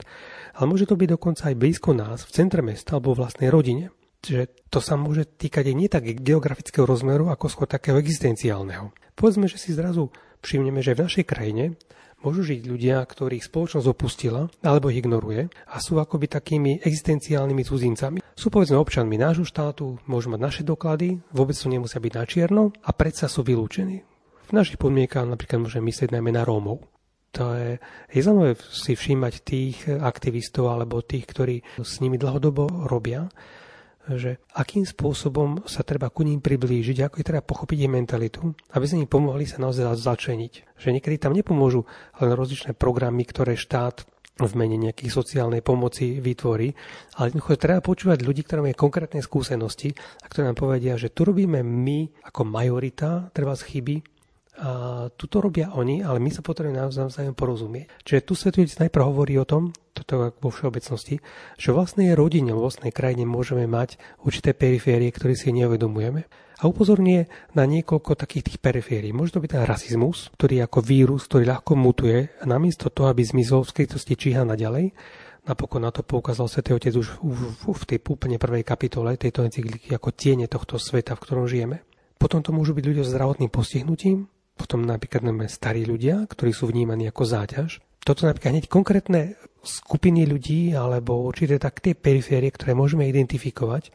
[0.54, 3.90] ale môže to byť dokonca aj blízko nás, v centre mesta alebo v vlastnej rodine.
[4.22, 8.94] Čiže to sa môže týkať aj nie tak geografického rozmeru, ako skôr takého existenciálneho.
[9.18, 10.12] Povedzme, že si zrazu
[10.44, 11.74] všimneme, že v našej krajine
[12.20, 18.18] môžu žiť ľudia, ktorých spoločnosť opustila alebo ich ignoruje a sú akoby takými existenciálnymi cudzincami.
[18.36, 22.62] Sú povedzme občanmi nášho štátu, môžu mať naše doklady, vôbec to nemusia byť na čierno
[22.82, 24.15] a predsa sú vylúčení
[24.46, 26.86] v našich podmienkách napríklad môžeme myslieť najmä na Rómov.
[27.34, 27.76] To je,
[28.14, 33.28] je zaujímavé si všímať tých aktivistov alebo tých, ktorí s nimi dlhodobo robia,
[34.06, 38.40] že akým spôsobom sa treba ku ním priblížiť, ako je treba pochopiť ich mentalitu,
[38.72, 40.78] aby sa im pomohli sa naozaj začeniť.
[40.78, 41.82] Že niekedy tam nepomôžu
[42.22, 44.06] len rozličné programy, ktoré štát
[44.36, 46.70] v mene nejakých sociálnej pomoci vytvorí,
[47.16, 51.24] ale jednoducho treba počúvať ľudí, ktorí majú konkrétne skúsenosti a ktorí nám povedia, že tu
[51.24, 53.96] robíme my ako majorita, treba z chyby,
[54.56, 54.70] a
[55.12, 57.92] tuto robia oni, ale my sa potrebujeme navzájom porozumieť.
[58.08, 61.20] Čiže tu svetujúc najprv hovorí o tom, toto vo všeobecnosti,
[61.60, 66.24] že vlastnej rodine, v vlastnej krajine môžeme mať určité periférie, ktoré si neuvedomujeme.
[66.56, 69.12] A upozorňuje na niekoľko takých tých periférií.
[69.12, 73.12] Môže to byť ten rasizmus, ktorý je ako vírus, ktorý ľahko mutuje a namiesto toho,
[73.12, 74.96] aby zmizol v skrytosti číha naďalej,
[75.44, 77.20] napokon na to poukázal Svetý Otec už
[77.60, 81.84] v tej úplne prvej kapitole tejto encykliky ako tiene tohto sveta, v ktorom žijeme.
[82.16, 84.24] Potom to môžu byť ľudia s zdravotným postihnutím,
[84.56, 87.84] potom napríklad starí ľudia, ktorí sú vnímaní ako záťaž.
[88.02, 93.92] Toto napríklad hneď konkrétne skupiny ľudí alebo určité tak tie periférie, ktoré môžeme identifikovať,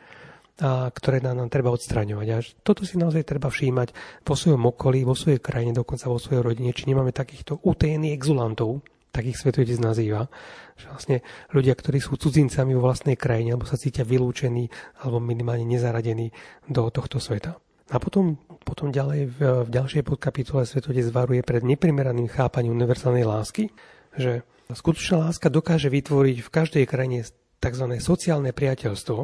[0.62, 2.28] a ktoré nám, nám treba odstraňovať.
[2.30, 6.46] A toto si naozaj treba všímať vo svojom okolí, vo svojej krajine, dokonca vo svojej
[6.46, 10.30] rodine, či nemáme takýchto utajených exulantov, takých svetotec nazýva,
[10.78, 11.18] že vlastne
[11.50, 14.70] ľudia, ktorí sú cudzincami vo vlastnej krajine, alebo sa cítia vylúčení,
[15.02, 16.30] alebo minimálne nezaradení
[16.70, 17.58] do tohto sveta.
[17.92, 23.68] A potom, potom ďalej v, v ďalšej podkapitole svetotec varuje pred neprimeraným chápaním univerzálnej lásky,
[24.16, 27.28] že skutočná láska dokáže vytvoriť v každej krajine
[27.60, 27.86] tzv.
[28.00, 29.20] sociálne priateľstvo,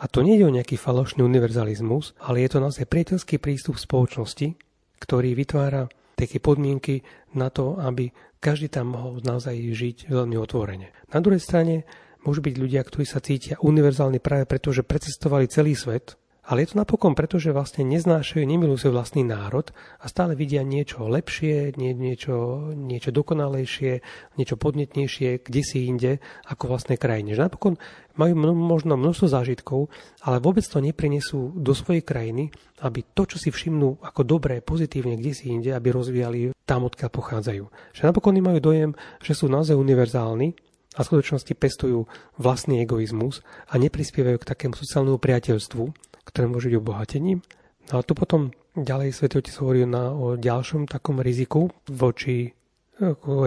[0.00, 4.56] a to nie je o nejaký falošný univerzalizmus, ale je to naozaj priateľský prístup spoločnosti,
[4.96, 7.04] ktorý vytvára také podmienky
[7.36, 10.92] na to, aby každý tam mohol naozaj žiť veľmi otvorene.
[11.12, 11.84] Na druhej strane
[12.24, 16.19] môžu byť ľudia, ktorí sa cítia univerzálni práve preto, že precestovali celý svet
[16.50, 19.70] ale je to napokon preto, že vlastne neznášajú, nemilujú svoj vlastný národ
[20.02, 24.02] a stále vidia niečo lepšie, nie, niečo, niečo dokonalejšie,
[24.34, 26.18] niečo podnetnejšie, kde si inde
[26.50, 27.38] ako vlastnej krajine.
[27.38, 27.74] Že napokon
[28.18, 29.94] majú možno množstvo zážitkov,
[30.26, 32.50] ale vôbec to neprinesú do svojej krajiny,
[32.82, 37.10] aby to, čo si všimnú ako dobré, pozitívne, kde si inde, aby rozvíjali tam, odkiaľ
[37.14, 37.64] pochádzajú.
[37.94, 38.90] Že napokon majú dojem,
[39.22, 40.58] že sú naozaj univerzálni
[40.98, 46.78] a v skutočnosti pestujú vlastný egoizmus a neprispievajú k takému sociálnemu priateľstvu, ktoré môže byť
[46.78, 47.42] obohatením.
[47.90, 52.54] No a tu potom ďalej Svetý Otec hovorí na, o ďalšom takom riziku voči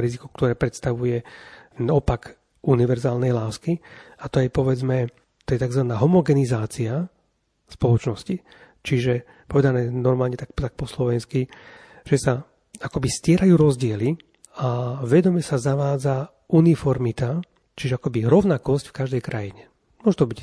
[0.01, 1.21] riziku, ktoré predstavuje
[1.79, 3.77] opak univerzálnej lásky
[4.17, 5.11] a to je povedzme,
[5.45, 5.83] to je tzv.
[5.93, 7.05] homogenizácia
[7.69, 8.35] spoločnosti.
[8.83, 11.47] Čiže povedané normálne tak, tak po slovensky,
[12.03, 12.33] že sa
[12.83, 14.19] akoby stierajú rozdiely
[14.59, 17.39] a vedome sa zavádza uniformita,
[17.73, 19.63] čiže akoby rovnakosť v každej krajine.
[20.03, 20.39] Môže to byť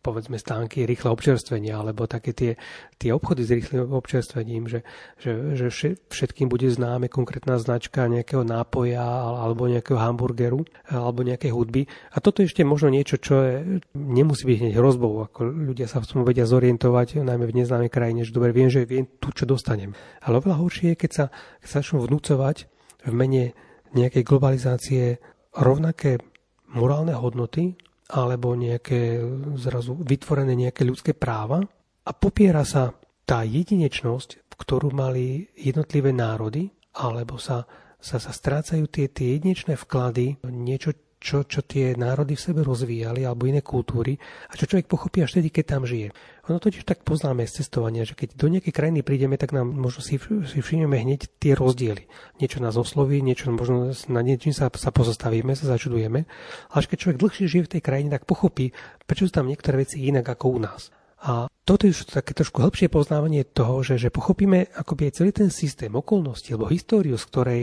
[0.00, 2.52] povedzme stánky rýchle občerstvenia alebo také tie,
[2.96, 4.80] tie obchody s rýchlym občerstvením, že,
[5.20, 5.68] že, že
[6.08, 9.04] všetkým bude známe konkrétna značka nejakého nápoja
[9.44, 11.84] alebo nejakého hamburgeru alebo nejakej hudby.
[12.16, 13.56] A toto ešte možno niečo, čo je,
[13.92, 18.24] nemusí byť hneď hrozbou, ako ľudia sa v tom vedia zorientovať, najmä v neznámej krajine,
[18.24, 19.92] že dobre viem, že viem tu, čo dostanem.
[20.24, 21.24] Ale oveľa horšie je, keď sa,
[21.60, 22.56] keď sa začnú vnúcovať
[23.04, 23.44] v mene
[23.92, 25.18] nejakej globalizácie
[25.56, 26.22] rovnaké
[26.70, 27.74] morálne hodnoty,
[28.10, 29.22] alebo nejaké
[29.56, 31.62] zrazu vytvorené nejaké ľudské práva
[32.04, 32.90] a popiera sa
[33.22, 37.64] tá jedinečnosť, ktorú mali jednotlivé národy, alebo sa,
[37.96, 43.28] sa, sa strácajú tie, tie jedinečné vklady, niečo, čo, čo tie národy v sebe rozvíjali
[43.28, 44.16] alebo iné kultúry
[44.48, 46.08] a čo človek pochopí až vtedy, keď tam žije.
[46.48, 50.00] Ono totiž tak poznáme z cestovania, že keď do nejakej krajiny prídeme, tak nám možno
[50.00, 52.08] si, si všimneme hneď tie rozdiely.
[52.40, 56.24] Niečo nás osloví, niečo možno na niečím sa, sa pozastavíme, sa začudujeme.
[56.72, 58.72] Až keď človek dlhšie žije v tej krajine, tak pochopí,
[59.04, 60.88] prečo sú tam niektoré veci inak ako u nás.
[61.20, 65.30] A toto je už také trošku hĺbšie poznávanie toho, že, že pochopíme akoby aj celý
[65.30, 67.62] ten systém okolností alebo históriu, z ktorej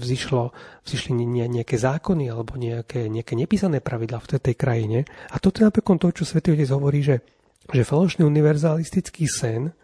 [0.00, 0.54] vzýšlo,
[0.86, 1.12] vzýšli
[1.50, 4.98] nejaké zákony alebo nejaké, nejaké nepísané pravidlá v tej krajine.
[5.34, 7.20] A toto je napokon to, čo Svetý Otec hovorí, že,
[7.68, 9.74] že falošný univerzalistický sen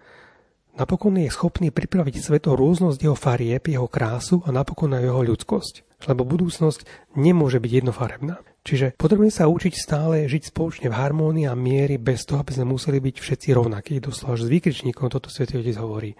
[0.78, 6.06] napokon je schopný pripraviť svet rôznosť jeho farieb, jeho krásu a napokon aj jeho ľudskosť.
[6.06, 6.86] Lebo budúcnosť
[7.18, 8.38] nemôže byť jednofarebná.
[8.68, 12.68] Čiže potrebujeme sa učiť stále žiť spoločne v harmónii a miery bez toho, aby sme
[12.76, 13.96] museli byť všetci rovnakí.
[13.96, 16.12] Doslova s výkričníkom toto Svetý Otec hovorí.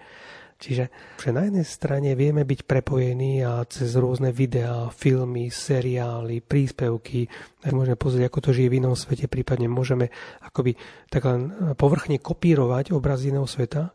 [0.57, 0.89] Čiže
[1.21, 7.29] že na jednej strane vieme byť prepojení a cez rôzne videá, filmy, seriály, príspevky,
[7.69, 10.09] môžeme pozrieť, ako to žije v inom svete, prípadne môžeme
[10.41, 10.73] akoby
[11.07, 13.93] tak len povrchne kopírovať obraz iného sveta,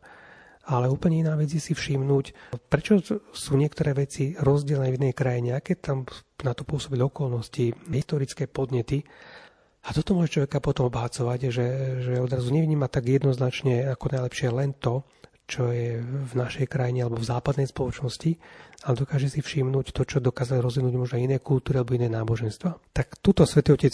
[0.64, 3.00] ale úplne iná vec je si všimnúť, prečo
[3.32, 6.08] sú niektoré veci rozdelené v inej krajine, aké tam
[6.40, 9.04] na to pôsobili okolnosti, historické podnety.
[9.84, 11.66] A toto môže človeka potom obhacovať, že,
[12.00, 15.04] že odrazu nevníma tak jednoznačne ako najlepšie len to,
[15.44, 18.32] čo je v našej krajine alebo v západnej spoločnosti,
[18.88, 22.96] ale dokáže si všimnúť to, čo dokázali rozvinúť možno iné kultúry alebo iné náboženstva.
[22.96, 23.92] Tak túto Svetý Otec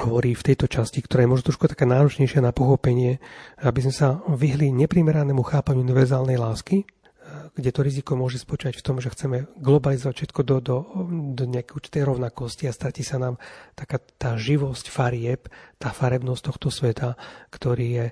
[0.00, 3.20] hovorí v tejto časti, ktorá je možno trošku taká náročnejšia na pochopenie,
[3.60, 6.88] aby sme sa vyhli neprimeranému chápaniu univerzálnej lásky,
[7.52, 10.76] kde to riziko môže spočať v tom, že chceme globalizovať všetko do, do,
[11.36, 13.36] do nejakej určitej rovnakosti a stratí sa nám
[13.76, 17.20] taká tá živosť farieb, tá farebnosť tohto sveta,
[17.52, 18.06] ktorý je,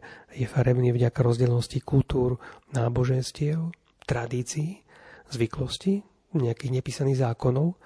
[0.45, 2.37] je farebný vďaka rozdielnosti kultúr,
[2.76, 3.72] náboženstiev,
[4.05, 4.85] tradícií,
[5.33, 6.05] zvyklosti,
[6.37, 7.81] nejakých nepísaných zákonov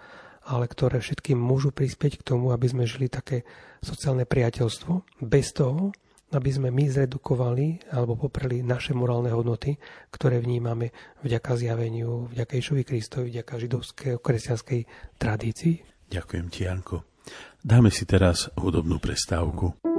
[0.45, 3.45] ale ktoré všetkým môžu prispieť k tomu, aby sme žili také
[3.81, 5.93] sociálne priateľstvo, bez toho,
[6.35, 9.79] aby sme my zredukovali alebo popreli naše morálne hodnoty,
[10.11, 10.91] ktoré vnímame
[11.23, 14.81] vďaka zjaveniu, vďaka Išovi Kristovi, vďaka židovskej kresťanskej
[15.15, 15.75] tradícii.
[16.11, 16.97] Ďakujem ti, Janko.
[17.65, 19.94] Dáme si teraz hudobnú prestávku.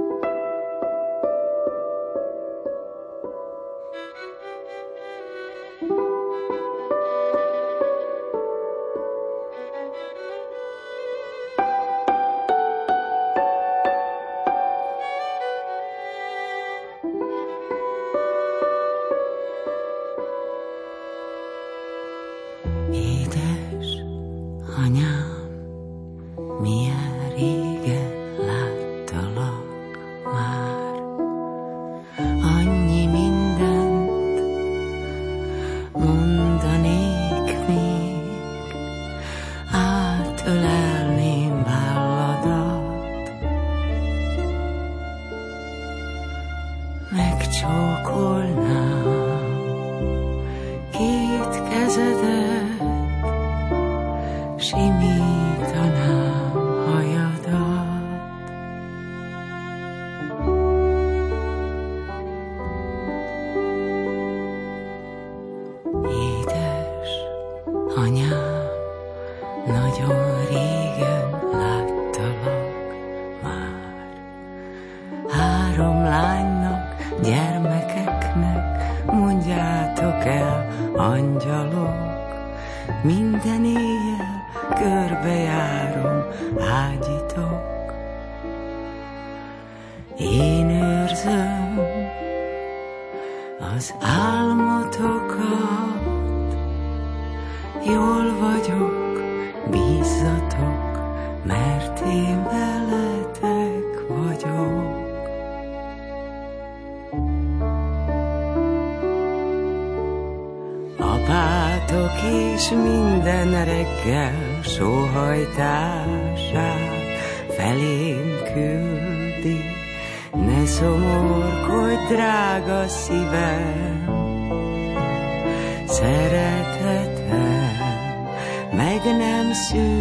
[129.56, 129.96] Milí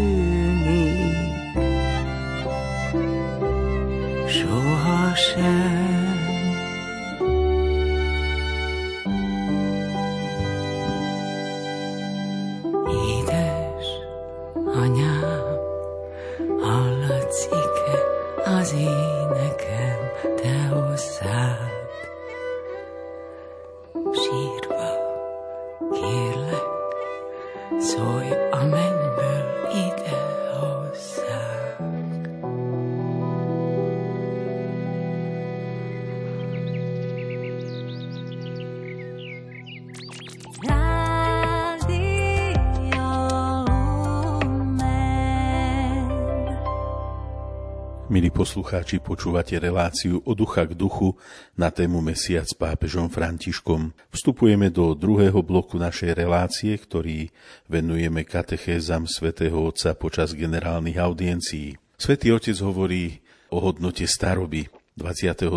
[48.76, 51.16] poslucháči, počúvate reláciu od ducha k duchu
[51.56, 53.96] na tému Mesiac s pápežom Františkom.
[54.12, 57.32] Vstupujeme do druhého bloku našej relácie, ktorý
[57.72, 61.80] venujeme katechézam svätého Otca počas generálnych audiencií.
[61.96, 64.68] Svetý Otec hovorí o hodnote staroby.
[65.00, 65.56] 22.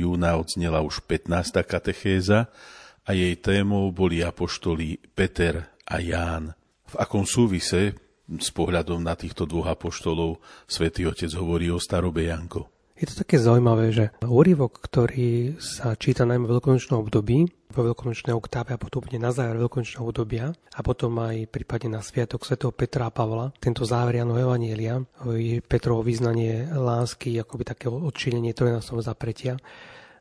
[0.00, 1.60] júna odznela už 15.
[1.68, 2.48] katechéza
[3.04, 6.56] a jej témou boli apoštoli Peter a Ján.
[6.88, 7.92] V akom súvise
[8.28, 12.72] s pohľadom na týchto dvoch apoštolov svätý Otec hovorí o starobe Janko.
[12.94, 17.42] Je to také zaujímavé, že úryvok, ktorý sa číta najmä v veľkonočnom období,
[17.74, 22.46] vo veľkonočnej oktáve a potom na záver veľkonočného obdobia a potom aj prípadne na sviatok
[22.46, 25.02] svätého Petra a Pavla, tento záver Janov Evanielia,
[25.66, 29.58] Petrovo vyznanie lásky, akoby také odčinenie trojnásobného zapretia,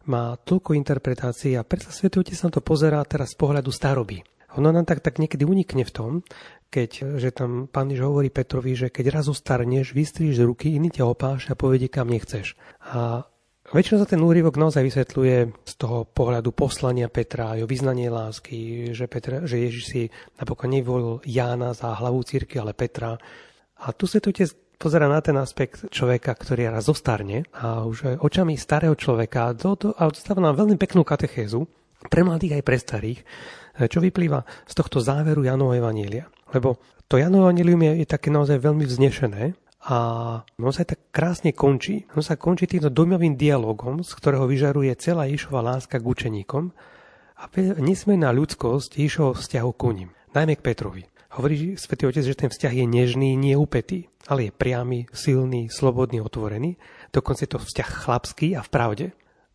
[0.09, 4.25] má toľko interpretácií a preto Svetý Otec sa to pozerá teraz z pohľadu staroby.
[4.57, 6.11] Ono nám tak, tak niekedy unikne v tom,
[6.73, 11.05] keď, že tam pán Jež hovorí Petrovi, že keď raz ustarneš, vystríš ruky, iný ťa
[11.05, 12.57] opáš a povedie, kam nechceš.
[12.89, 13.21] A
[13.69, 15.37] väčšinou sa ten úryvok naozaj vysvetľuje
[15.69, 20.01] z toho pohľadu poslania Petra, jeho vyznanie lásky, že, Petra, že Ježiš si
[20.41, 23.21] napokon nevolil Jána za hlavu círky, ale Petra.
[23.85, 24.33] A tu sa tu
[24.81, 29.87] pozera na ten aspekt človeka, ktorý raz zostarne a už očami starého človeka to, to,
[29.95, 31.63] a dostáva nám veľmi peknú katechézu
[32.11, 33.19] pre mladých aj pre starých,
[33.87, 36.27] čo vyplýva z tohto záveru Janova Evanielia.
[36.53, 36.77] Lebo
[37.09, 39.97] to Janovo Evangelium je, je také naozaj veľmi vznešené a
[40.55, 42.07] on sa tak krásne končí.
[42.15, 46.71] On sa končí týmto dojmovým dialogom, z ktorého vyžaruje celá Ježova láska k učeníkom
[47.35, 47.43] a
[47.83, 51.03] nesmená ľudskosť Ježovho vzťahu ku ním, najmä k Petrovi.
[51.33, 56.21] Hovorí svätý Otec, že ten vzťah je nežný, nie upetý, ale je priamy, silný, slobodný,
[56.21, 56.77] otvorený.
[57.09, 59.07] Dokonca je to vzťah chlapský a v pravde.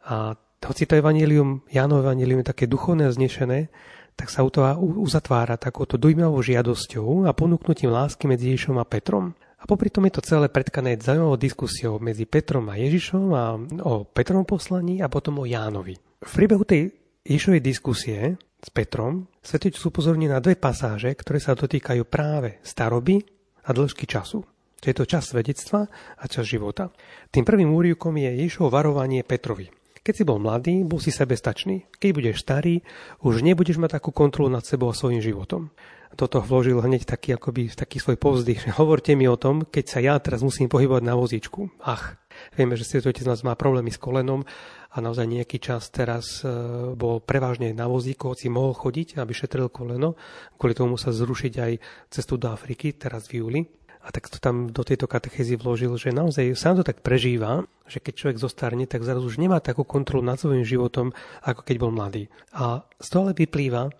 [0.03, 3.70] A hoci to evanílium, Jánov evanílium je také duchovné a znešené,
[4.18, 9.30] tak sa to uzatvára takouto dojmavou žiadosťou a ponúknutím lásky medzi Ježišom a Petrom.
[9.58, 13.54] A popri tom je to celé predkané zaujímavou diskusiou medzi Petrom a Ježišom a
[13.86, 15.94] o Petrom poslaní a potom o Jánovi.
[16.18, 16.90] V priebehu tej
[17.22, 18.18] Ježišovej diskusie
[18.58, 23.22] s Petrom Svetý upozorní na dve pasáže, ktoré sa dotýkajú práve staroby
[23.64, 24.44] a dĺžky času.
[24.78, 25.88] Je to čas svedectva
[26.20, 26.92] a čas života.
[27.32, 29.66] Tým prvým úrivkom je Ježišovo varovanie Petrovi.
[30.03, 31.86] Keď si bol mladý, bol si sebestačný.
[31.99, 32.80] Keď budeš starý,
[33.22, 35.70] už nebudeš mať takú kontrolu nad sebou a svojim životom.
[36.16, 38.72] Toto vložil hneď taký, akoby, taký svoj povzdych.
[38.80, 41.68] Hovorte mi o tom, keď sa ja teraz musím pohybovať na vozíčku.
[41.84, 42.16] Ach,
[42.57, 44.42] vieme, že Svetý Otec nás má problémy s kolenom
[44.88, 46.49] a naozaj nejaký čas teraz e,
[46.96, 50.16] bol prevažne na vozíku, hoci mohol chodiť, aby šetril koleno.
[50.57, 51.72] Kvôli tomu sa zrušiť aj
[52.09, 53.61] cestu do Afriky, teraz v júli
[54.03, 57.99] a tak to tam do tejto katechézy vložil, že naozaj sám to tak prežíva, že
[57.99, 61.92] keď človek zostarne, tak zrazu už nemá takú kontrolu nad svojím životom, ako keď bol
[61.92, 62.30] mladý.
[62.55, 63.90] A z toho ale vyplýva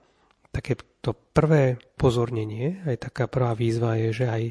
[0.55, 4.45] také to prvé pozornenie, aj taká prvá výzva je, že aj,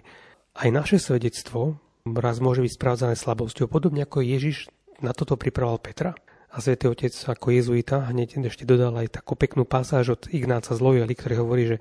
[0.64, 1.80] aj naše svedectvo
[2.16, 4.72] raz môže byť správzané slabosťou, podobne ako Ježiš
[5.04, 6.12] na toto pripravoval Petra.
[6.48, 10.80] A svätý Otec ako jezuita hneď ešte dodal aj takú peknú pasáž od Ignáca z
[10.80, 11.78] Loyoli, ktorý hovorí, že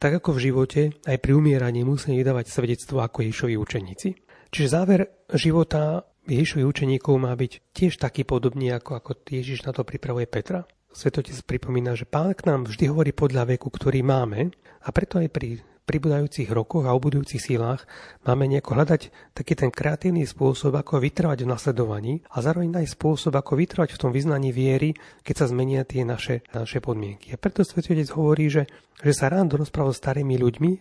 [0.00, 4.08] tak ako v živote, aj pri umieraní musíme vydávať svedectvo ako Ježišovi učeníci.
[4.48, 5.00] Čiže záver
[5.36, 10.64] života Ježišových učeníkov má byť tiež taký podobný, ako, ako Ježiš na to pripravuje Petra.
[10.90, 14.50] Svetotec pripomína, že pán k nám vždy hovorí podľa veku, ktorý máme
[14.82, 15.60] a preto aj pri
[15.90, 17.82] pribudajúcich rokoch a obudujúcich sílach
[18.22, 23.34] máme nejako hľadať taký ten kreatívny spôsob, ako vytrvať v nasledovaní a zároveň aj spôsob,
[23.34, 24.94] ako vytrvať v tom vyznaní viery,
[25.26, 27.34] keď sa zmenia tie naše, naše podmienky.
[27.34, 28.70] A preto Svetý Otec hovorí, že,
[29.02, 30.72] že sa rád rozpráva s starými ľuďmi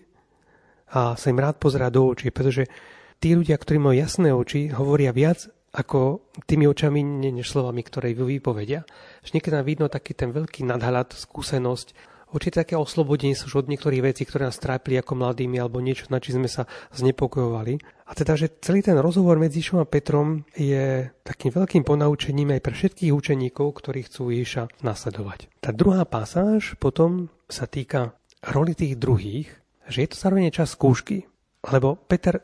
[0.94, 2.70] a sa im rád pozerá do očí, pretože
[3.18, 8.86] tí ľudia, ktorí majú jasné oči, hovoria viac ako tými očami, než slovami, ktoré vypovedia.
[9.22, 11.94] Že niekedy nám vidno taký ten veľký nadhľad, skúsenosť,
[12.34, 16.22] určite také oslobodenie už od niektorých vecí, ktoré nás trápili ako mladými alebo niečo, na
[16.22, 17.82] či sme sa znepokojovali.
[18.10, 22.62] A teda, že celý ten rozhovor medzi Ježišom a Petrom je takým veľkým ponaučením aj
[22.66, 25.50] pre všetkých učeníkov, ktorí chcú Ježiša nasledovať.
[25.62, 29.50] Tá druhá pasáž potom sa týka roli tých druhých,
[29.90, 31.30] že je to zároveň čas skúšky.
[31.68, 32.40] Lebo Peter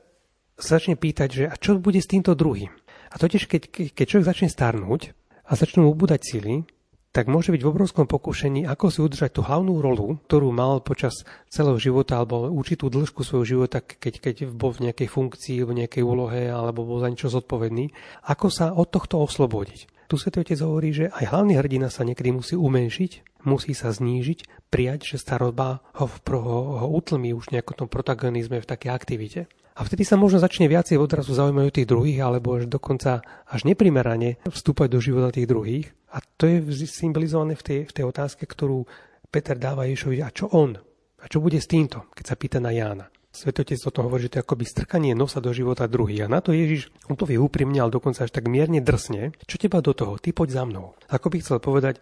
[0.60, 2.72] sa začne pýtať, že a čo bude s týmto druhým?
[3.12, 5.16] A totiž, keď, keď človek začne starnúť
[5.48, 6.68] a začnú ubúdať sily,
[7.16, 11.24] tak môže byť v obrovskom pokušení, ako si udržať tú hlavnú rolu, ktorú mal počas
[11.48, 16.04] celého života alebo určitú dĺžku svojho života, keď, keď bol v nejakej funkcii, v nejakej
[16.04, 17.96] úlohe alebo bol za niečo zodpovedný,
[18.28, 20.12] ako sa od tohto oslobodiť.
[20.12, 24.68] Tu Svetý Otec hovorí, že aj hlavný hrdina sa niekedy musí umenšiť, musí sa znížiť,
[24.68, 29.42] prijať, že staroba ho, ho, ho utlmí už nejako tom protagonizme v takej aktivite.
[29.76, 34.40] A vtedy sa možno začne viacej odrazu zaujímajú tých druhých, alebo až dokonca až neprimerane
[34.48, 35.92] vstúpať do života tých druhých.
[36.16, 38.88] A to je symbolizované v tej, v tej otázke, ktorú
[39.28, 40.24] Peter dáva Ježovi.
[40.24, 40.80] A čo on?
[41.20, 43.12] A čo bude s týmto, keď sa pýta na Jána?
[43.36, 46.24] Svetotec o hovorí, že to je akoby strkanie nosa do života druhých.
[46.24, 49.36] A na to Ježiš, on to vie úprimne, ale dokonca až tak mierne drsne.
[49.44, 50.16] Čo teba do toho?
[50.16, 50.96] Ty poď za mnou.
[51.12, 52.00] Ako by chcel povedať,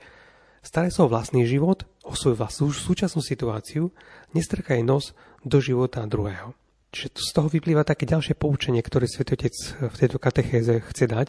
[0.62, 3.90] staraj sa o vlastný život, o svoju vlastnú súčasnú situáciu,
[4.38, 6.54] nestrkaj nos do života druhého.
[6.94, 11.28] Čiže z toho vyplýva také ďalšie poučenie, ktoré Svetotec v tejto katechéze chce dať,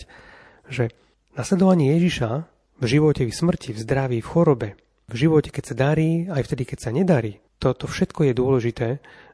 [0.69, 0.93] že
[1.33, 2.31] nasledovanie Ježiša
[2.79, 4.69] v živote, v smrti, v zdraví, v chorobe,
[5.09, 8.89] v živote, keď sa darí, aj vtedy, keď sa nedarí, toto všetko je dôležité,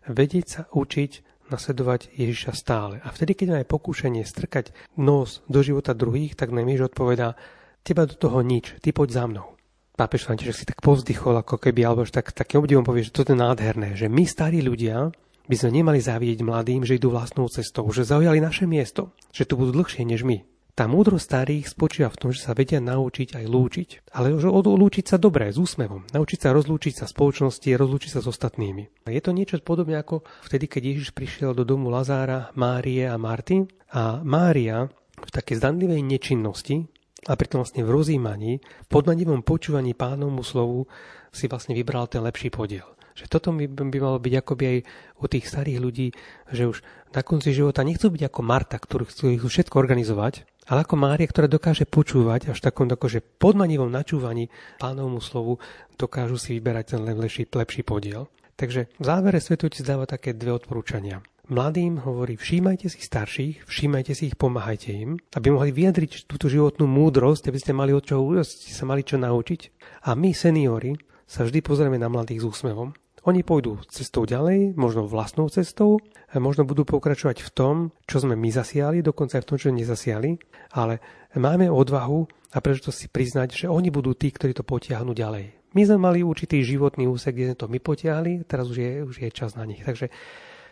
[0.07, 1.11] vedieť sa učiť
[1.51, 3.03] nasledovať Ježiša stále.
[3.03, 7.35] A vtedy, keď máme pokúšanie strkať nos do života druhých, tak nám Ježiš odpovedá,
[7.83, 9.59] teba do toho nič, ty poď za mnou.
[9.99, 13.43] Pápež František si tak povzdychol, ako keby, alebo tak, takým obdivom povie, že toto je
[13.43, 15.11] nádherné, že my starí ľudia
[15.47, 19.57] by sme nemali závidieť mladým, že idú vlastnou cestou, že zaujali naše miesto, že tu
[19.57, 20.45] budú dlhšie než my.
[20.81, 23.89] Tá múdrosť starých spočíva v tom, že sa vedia naučiť aj lúčiť.
[24.17, 26.09] Ale že odlúčiť sa dobre, s úsmevom.
[26.09, 29.05] Naučiť sa rozlúčiť sa spoločnosti, rozlúčiť sa s ostatnými.
[29.05, 33.69] Je to niečo podobne ako vtedy, keď Ježiš prišiel do domu Lazára, Márie a Marty.
[33.93, 34.89] A Mária
[35.21, 36.89] v takej zdanlivej nečinnosti
[37.29, 40.89] a pritom vlastne v rozímaní, v podmanivom počúvaní pánovmu slovu
[41.29, 42.89] si vlastne vybral ten lepší podiel.
[43.21, 44.79] Že toto by, by malo byť akoby aj
[45.21, 46.09] u tých starých ľudí,
[46.49, 46.81] že už
[47.13, 51.27] na konci života nechcú byť ako Marta, ktorú chcú ich všetko organizovať, ale ako Mária,
[51.27, 54.49] ktorá dokáže počúvať až takom akože podmanivom načúvaní
[54.79, 55.59] pánovmu slovu
[55.99, 58.31] dokážu si vyberať ten lepší, lepší podiel.
[58.55, 61.25] Takže v závere Svetotec dáva také dve odporúčania.
[61.51, 66.87] Mladým hovorí, všímajte si starších, všímajte si ich, pomáhajte im, aby mohli vyjadriť túto životnú
[66.87, 69.61] múdrosť, aby ste mali od čoho ste sa mali čo naučiť.
[70.07, 70.95] A my, seniori,
[71.27, 72.95] sa vždy pozrieme na mladých s úsmevom
[73.29, 76.01] Oni pôjdu cestou ďalej, možno vlastnou cestou,
[76.33, 77.75] možno budú pokračovať v tom,
[78.09, 80.41] čo sme my zasiali, dokonca aj v tom, čo nezasiali,
[80.73, 81.05] ale
[81.37, 82.25] máme odvahu
[82.57, 85.77] a preto si priznať, že oni budú tí, ktorí to potiahnu ďalej.
[85.77, 89.17] My sme mali určitý životný úsek, kde sme to my potiahli, teraz už je, už
[89.23, 89.85] je čas na nich.
[89.87, 90.11] Takže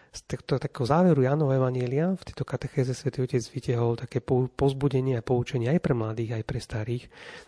[0.09, 3.13] z takto, takého záveru Janova Evanielia v tejto katechéze Sv.
[3.13, 7.05] Otec vytiahol také pozbudenie a poučenie aj pre mladých, aj pre starých.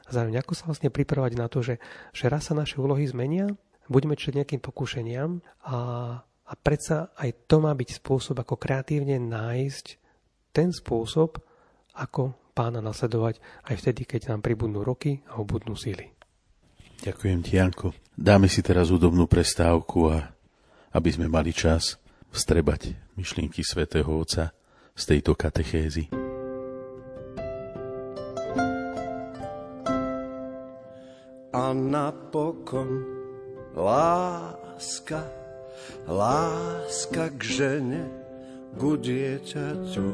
[0.07, 1.80] A zároveň ako sa vlastne pripravať na to, že,
[2.12, 3.51] že raz sa naše úlohy zmenia,
[3.91, 5.78] budeme čeliť nejakým pokušeniam a,
[6.22, 9.86] a predsa aj to má byť spôsob, ako kreatívne nájsť
[10.55, 11.43] ten spôsob,
[11.99, 16.14] ako pána nasledovať aj vtedy, keď nám pribudnú roky a obudnú síly.
[17.03, 17.97] Ďakujem ti, Janko.
[18.14, 20.30] Dáme si teraz údobnú prestávku a
[20.95, 21.99] aby sme mali čas
[22.30, 24.55] vstrebať myšlienky svätého Otca
[24.95, 26.12] z tejto katechézy.
[31.51, 33.19] A napokon
[33.76, 35.22] láska,
[36.06, 38.02] láska k žene,
[38.78, 40.08] ku dieťaťu,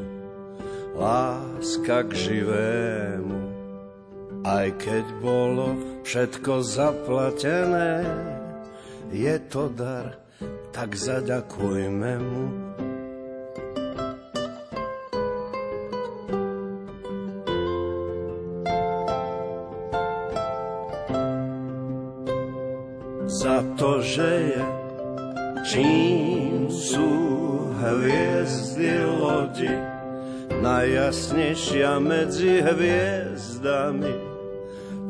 [0.97, 3.39] láska k živému.
[4.47, 5.75] Aj keď bolo
[6.07, 8.05] všetko zaplatené,
[9.11, 10.19] je to dar,
[10.71, 12.66] tak zaďakujme mu.
[31.67, 34.15] Najjasnejšia medzi hviezdami.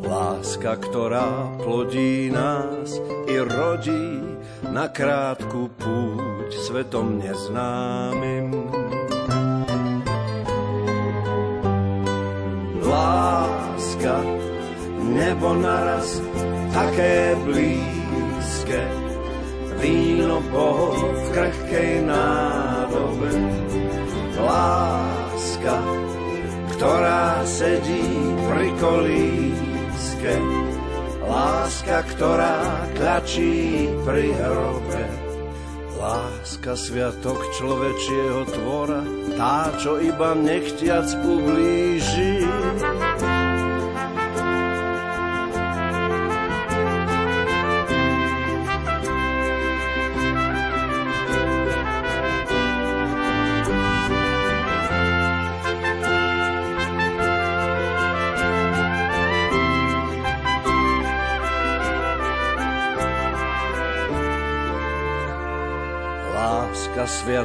[0.02, 2.98] Láska, ktorá plodí nás
[3.30, 4.22] i rodí
[4.74, 8.50] na krátku púť svetom neznámym.
[12.82, 14.18] Láska,
[15.14, 16.22] nebo naraz
[16.74, 18.82] také blízke,
[19.82, 23.30] víno Boh v krehkej nádobe.
[24.38, 25.97] Láska,
[26.88, 28.08] ktorá sedí
[28.48, 30.34] pri kolíske,
[31.28, 35.04] Láska, ktorá tlačí pri hrobe.
[36.00, 39.04] Láska, sviatok človečieho tvora,
[39.36, 42.48] tá, čo iba nechtiac ublíži.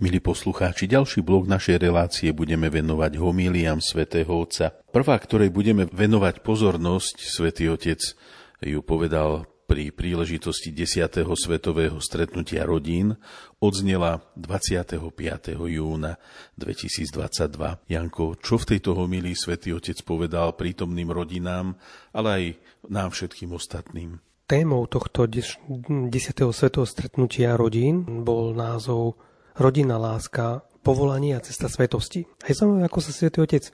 [0.00, 4.72] Milí poslucháči, ďalší blok našej relácie budeme venovať homíliam svätého Otca.
[4.88, 8.00] Prvá, ktorej budeme venovať pozornosť, svätý Otec
[8.64, 11.20] ju povedal pri príležitosti 10.
[11.36, 13.20] svetového stretnutia rodín,
[13.60, 15.04] odznela 25.
[15.68, 16.16] júna
[16.56, 17.92] 2022.
[17.92, 21.76] Janko, čo v tejto homílii svätý Otec povedal prítomným rodinám,
[22.16, 22.44] ale aj
[22.88, 24.16] nám všetkým ostatným?
[24.48, 26.08] Témou tohto 10.
[26.08, 32.24] svetového stretnutia rodín bol názov rodinná láska, povolanie a cesta svetosti.
[32.44, 33.68] A je zaujímavé, ako sa Svetý Otec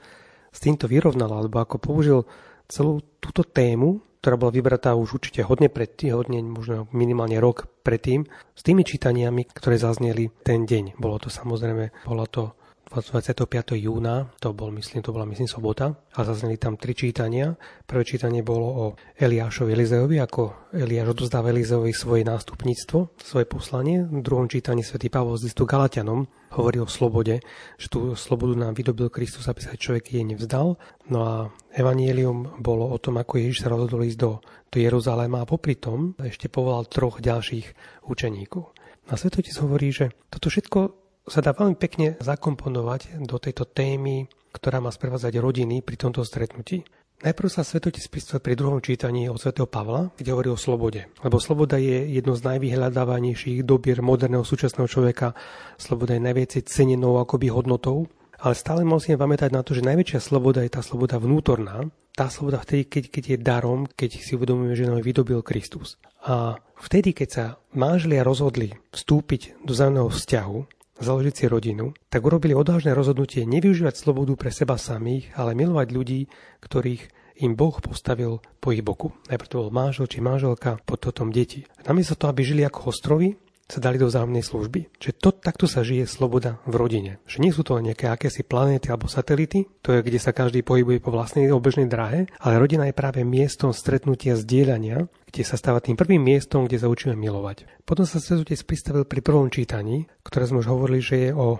[0.50, 2.18] s týmto vyrovnal, alebo ako použil
[2.66, 8.26] celú túto tému, ktorá bola vybratá už určite hodne predtým, hodne možno minimálne rok predtým,
[8.58, 10.98] s tými čítaniami, ktoré zazneli ten deň.
[10.98, 13.74] Bolo to samozrejme, bola to 25.
[13.74, 17.58] júna, to bol, myslím, to bola, myslím, sobota, a zazneli tam tri čítania.
[17.82, 18.84] Prvé čítanie bolo o
[19.18, 24.06] Eliášovi Elizeovi, ako Eliáš odozdáva Elizeovi svoje nástupníctvo, svoje poslanie.
[24.06, 27.42] V druhom čítaní svätý Pavol z listu Galatianom hovorí o slobode,
[27.74, 30.78] že tú slobodu nám vydobil Kristus, aby sa človek jej nevzdal.
[31.10, 31.34] No a
[31.74, 34.38] Evangelium bolo o tom, ako Ježiš sa rozhodol ísť do,
[34.70, 38.72] do Jeruzaléma a popri tom ešte povolal troch ďalších učeníkov.
[39.10, 44.78] A Svetotec hovorí, že toto všetko sa dá veľmi pekne zakomponovať do tejto témy, ktorá
[44.78, 46.86] má sprevádzať rodiny pri tomto stretnutí.
[47.16, 51.08] Najprv sa Svetotec pristavil pri druhom čítaní od svätého Pavla, kde hovorí o slobode.
[51.24, 55.32] Lebo sloboda je jedno z najvyhľadávanejších dobier moderného súčasného človeka.
[55.80, 58.04] Sloboda je najviac cenenou akoby hodnotou.
[58.36, 61.88] Ale stále musíme pamätať na to, že najväčšia sloboda je tá sloboda vnútorná.
[62.12, 65.96] Tá sloboda vtedy, keď, keď je darom, keď si uvedomujeme, že nám vydobil Kristus.
[66.20, 70.58] A vtedy, keď sa manželia rozhodli vstúpiť do zájomného vzťahu,
[71.00, 76.20] založiť si rodinu, tak urobili odvážne rozhodnutie nevyužívať slobodu pre seba samých, ale milovať ľudí,
[76.64, 77.02] ktorých
[77.44, 79.12] im Boh postavil po ich boku.
[79.28, 81.68] Najprv to bol manžel či manželka, potom deti.
[81.84, 83.36] Namiesto toho, aby žili ako ostrovy,
[83.66, 84.94] sa dali do vzájomnej služby.
[85.02, 87.12] Čiže to, takto sa žije sloboda v rodine.
[87.26, 91.02] Že nie sú to nejaké akési planéty alebo satelity, to je, kde sa každý pohybuje
[91.02, 95.98] po vlastnej obežnej dráhe, ale rodina je práve miestom stretnutia, zdieľania, kde sa stáva tým
[95.98, 97.66] prvým miestom, kde sa učíme milovať.
[97.82, 101.58] Potom sa Svetotec pristavil pri prvom čítaní, ktoré sme už hovorili, že je o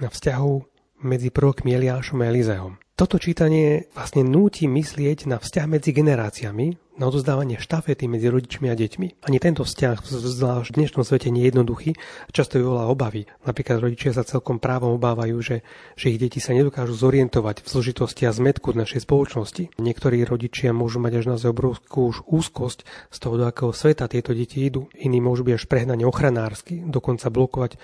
[0.00, 0.52] vzťahu
[1.00, 2.76] medzi prvokmi Eliášom a Elizeom.
[3.00, 8.76] Toto čítanie vlastne núti myslieť na vzťah medzi generáciami, na odozdávanie štafety medzi rodičmi a
[8.76, 9.24] deťmi.
[9.24, 13.24] Ani tento vzťah zvlášť v dnešnom svete nie je jednoduchý a často vyvolá obavy.
[13.48, 15.64] Napríklad rodičia sa celkom právom obávajú, že,
[15.96, 19.80] že ich deti sa nedokážu zorientovať v zložitosti a zmetku našej spoločnosti.
[19.80, 24.36] Niektorí rodičia môžu mať až naozaj obrovskú už úzkosť z toho, do akého sveta tieto
[24.36, 24.92] deti idú.
[24.92, 27.80] Iní môžu byť až prehnane ochranársky, dokonca blokovať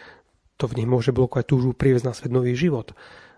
[0.60, 2.96] to v nich môže blokovať túžu priviesť na svet nový život.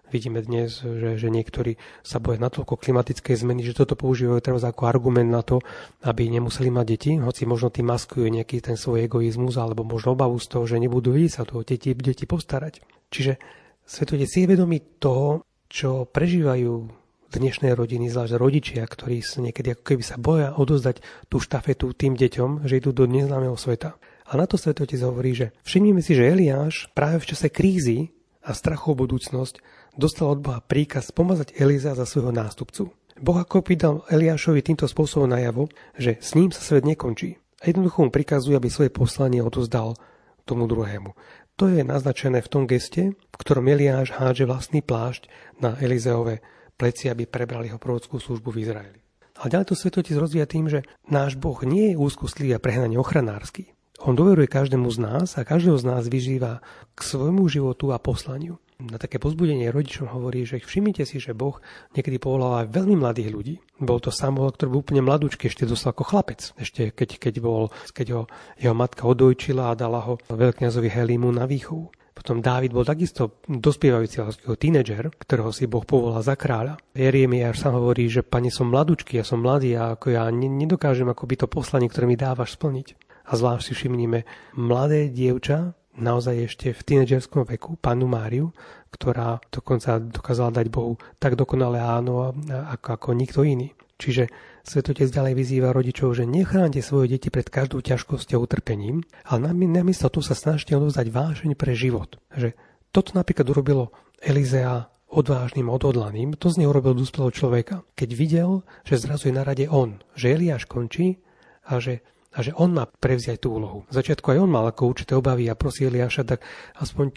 [0.09, 4.88] Vidíme dnes, že, že niektorí sa boja natoľko klimatickej zmeny, že toto používajú teraz ako
[4.88, 5.61] argument na to,
[6.00, 10.40] aby nemuseli mať deti, hoci možno tým maskujú nejaký ten svoj egoizmus alebo možno obavu
[10.40, 12.80] z toho, že nebudú vidieť sa toho deti, deti postarať.
[13.12, 13.36] Čiže
[13.84, 16.88] svetotec si je vedomý toho, čo prežívajú
[17.28, 22.16] dnešné rodiny, zvlášť rodičia, ktorí sa niekedy ako keby sa boja odozdať tú štafetu tým
[22.16, 24.00] deťom, že idú do neznámeho sveta.
[24.28, 28.56] A na to svetotec hovorí, že všimnime si, že Eliáš práve v čase krízy a
[28.56, 29.61] strachu o budúcnosť
[29.99, 32.94] dostal od Boha príkaz pomazať Eliza za svojho nástupcu.
[33.18, 35.66] Boh ako pýtal Eliášovi týmto spôsobom najavo,
[35.99, 37.34] že s ním sa svet nekončí.
[37.59, 39.99] A jednoducho mu prikazuje, aby svoje poslanie odozdal
[40.46, 41.18] tomu druhému.
[41.59, 45.26] To je naznačené v tom geste, v ktorom Eliáš hádže vlastný plášť
[45.59, 46.38] na Elizeove
[46.78, 49.01] pleci, aby prebral jeho prorockú službu v Izraeli.
[49.42, 53.74] A ďalej to svetotic rozvíja tým, že náš Boh nie je úzkostlivý a prehnane ochranársky.
[53.99, 56.62] On doveruje každému z nás a každého z nás vyžíva
[56.94, 58.62] k svojmu životu a poslaniu.
[58.78, 61.58] Na také pozbudenie rodičom hovorí, že všimnite si, že Boh
[61.98, 63.54] niekedy povolal aj veľmi mladých ľudí.
[63.82, 66.54] Bol to Samuel, ktorý bol úplne mladúčky, ešte dostal ako chlapec.
[66.54, 68.22] Ešte keď, keď, bol, keď ho
[68.54, 71.90] jeho matka odojčila a dala ho veľkňazovi Helimu na výchovu.
[72.14, 76.78] Potom Dávid bol takisto dospievajúci ako tínedžer, ktorého si Boh povolal za kráľa.
[76.94, 81.26] Jeremiáš sa hovorí, že pani som mladúčky, ja som mladý a ako ja nedokážem ako
[81.26, 82.94] by to poslanie, ktoré mi dávaš splniť
[83.26, 84.22] a zvlášť si všimnime
[84.54, 88.55] mladé dievča, naozaj ešte v tínedžerskom veku, panu Máriu,
[88.88, 93.74] ktorá dokonca dokázala dať Bohu tak dokonale áno ako, ako nikto iný.
[93.99, 94.30] Čiže
[94.62, 100.07] Svetotec ďalej vyzýva rodičov, že nechránte svoje deti pred každou ťažkosťou a utrpením, ale namiesto
[100.07, 102.22] tu sa snažte odovzdať vášeň pre život.
[102.30, 102.55] Že
[102.94, 103.90] toto napríklad urobilo
[104.22, 107.80] Elizea odvážnym, odhodlaným, to z neho urobil dospelého človeka.
[107.96, 111.24] Keď videl, že zrazu je na rade on, že Eliáš končí
[111.64, 112.05] a že
[112.39, 113.82] a že on má prevziať tú úlohu.
[113.91, 116.47] V začiatku aj on mal ako určité obavy a prosil Eliáša, tak
[116.78, 117.11] aspoň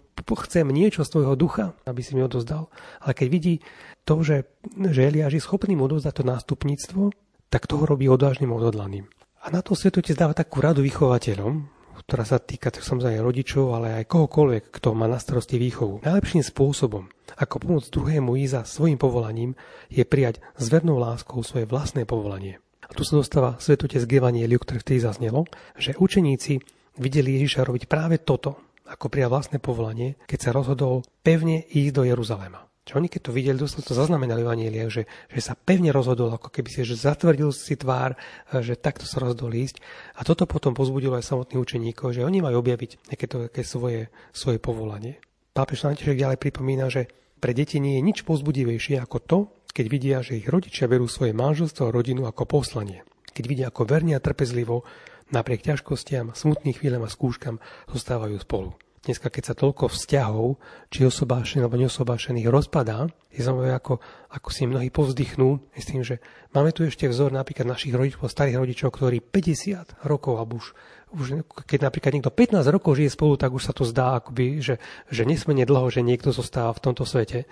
[0.49, 2.73] chcem niečo z tvojho ducha, aby si mi odozdal.
[3.05, 3.55] Ale keď vidí
[4.01, 7.13] to, že, že Eliáš je schopný mu odozdať to nástupníctvo,
[7.53, 9.05] tak toho robí odvážnym odhodlaným.
[9.45, 11.69] A na to svetotec dáva takú radu vychovateľom,
[12.01, 16.01] ktorá sa týka tak samozrejme rodičov, ale aj kohokoľvek, kto má na starosti výchovu.
[16.01, 19.53] Najlepším spôsobom, ako pomôcť druhému ísť za svojim povolaním,
[19.93, 22.57] je prijať s vernou láskou svoje vlastné povolanie.
[22.91, 24.19] A tu sa dostáva svetotec k
[24.59, 25.47] ktoré vtedy zaznelo,
[25.79, 26.59] že učeníci
[26.99, 32.03] videli Ježiša robiť práve toto, ako prijal vlastné povolanie, keď sa rozhodol pevne ísť do
[32.03, 32.67] Jeruzalema.
[32.83, 34.51] Čo oni keď to videli, dosť to zaznamenali v
[34.91, 38.19] že, že sa pevne rozhodol, ako keby si, že zatvrdil si tvár,
[38.51, 39.79] že takto sa rozhodol ísť.
[40.19, 44.11] A toto potom pozbudilo aj samotných učeníkov, že oni majú objaviť nejaké, to, nejaké svoje,
[44.35, 45.23] svoje povolanie.
[45.55, 47.07] Pápež František ďalej pripomína, že
[47.39, 49.37] pre deti nie je nič pozbudivejšie ako to,
[49.71, 53.01] keď vidia, že ich rodičia berú svoje manželstvo a rodinu ako poslanie.
[53.31, 54.83] Keď vidia, ako verne a trpezlivo,
[55.31, 57.57] napriek ťažkostiam, smutným chvíľam a skúškam,
[57.87, 58.75] zostávajú spolu.
[59.01, 60.61] Dneska, keď sa toľko vzťahov,
[60.93, 63.97] či osobášených alebo neosobášených rozpadá, je zaujímavé, ako,
[64.29, 66.21] ako si mnohí povzdychnú s tým, že
[66.53, 70.77] máme tu ešte vzor napríklad našich rodičov, starých rodičov, ktorí 50 rokov, alebo už,
[71.11, 74.75] už keď napríklad niekto 15 rokov žije spolu, tak už sa to zdá, akoby, že,
[75.11, 77.45] že nesmene dlho, že niekto zostáva v tomto svete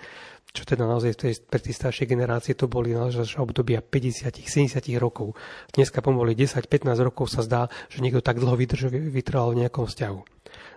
[0.50, 1.14] čo teda naozaj
[1.46, 5.38] pre tie staršie generácie to boli naozaj obdobia 50-70 rokov.
[5.70, 10.18] Dneska pomaly 10-15 rokov sa zdá, že niekto tak dlho vytrval v nejakom vzťahu.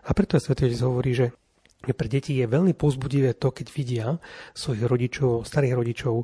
[0.05, 1.33] A preto Svetý hovorí, že
[1.83, 4.07] pre deti je veľmi pozbudivé to, keď vidia
[4.55, 6.15] svojich rodičov, starých rodičov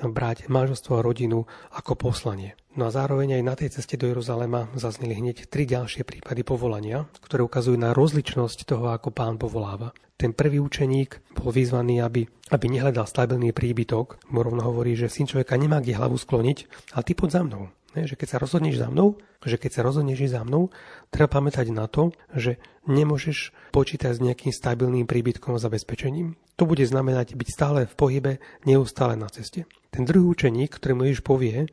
[0.00, 1.44] brať manželstvo a rodinu
[1.74, 2.56] ako poslanie.
[2.72, 7.04] No a zároveň aj na tej ceste do Jeruzalema zazneli hneď tri ďalšie prípady povolania,
[7.20, 9.92] ktoré ukazujú na rozličnosť toho, ako pán povoláva.
[10.16, 14.24] Ten prvý učeník bol vyzvaný, aby, aby nehľadal stabilný príbytok.
[14.32, 16.58] Mu rovno hovorí, že syn človeka nemá kde hlavu skloniť,
[16.96, 17.68] ale ty pod za mnou.
[17.92, 20.72] že keď sa rozhodneš za mnou, že keď sa rozhodneš za mnou,
[21.12, 22.56] treba pamätať na to, že
[22.88, 26.40] nemôžeš počítať s nejakým stabilným príbytkom a zabezpečením.
[26.56, 28.32] To bude znamenať byť stále v pohybe,
[28.64, 29.68] neustále na ceste.
[29.92, 31.68] Ten druhý učeník, ktorý mu Ježiš povie,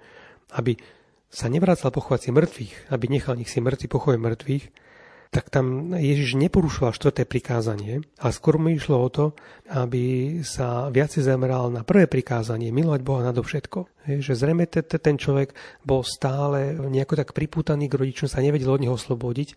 [0.53, 0.77] aby
[1.29, 4.65] sa nevracal pochovať si mŕtvych, aby nechal nich si mŕtvi pochovať mŕtvych,
[5.29, 9.37] tak tam Ježiš neporušoval štvrté prikázanie, ale skôr mu išlo o to,
[9.69, 14.09] aby sa viacej zameral na prvé prikázanie, milovať Boha nadovšetko.
[14.09, 15.53] Že zrejme ten človek
[15.85, 19.53] bol stále nejako tak pripútaný k rodičom, sa nevedel od neho oslobodiť,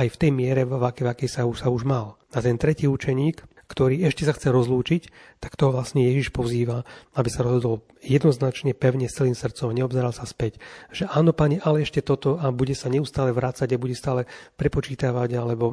[0.00, 2.16] aj v tej miere, v akej, v akej sa, už, sa už mal.
[2.32, 5.02] A ten tretí učeník, ktorý ešte sa chce rozlúčiť,
[5.38, 6.82] tak toho vlastne Ježiš pozýva,
[7.14, 10.58] aby sa rozhodol jednoznačne, pevne, s celým srdcom, neobzeral sa späť.
[10.90, 14.26] Že áno, pane, ale ešte toto a bude sa neustále vrácať a bude stále
[14.58, 15.70] prepočítavať alebo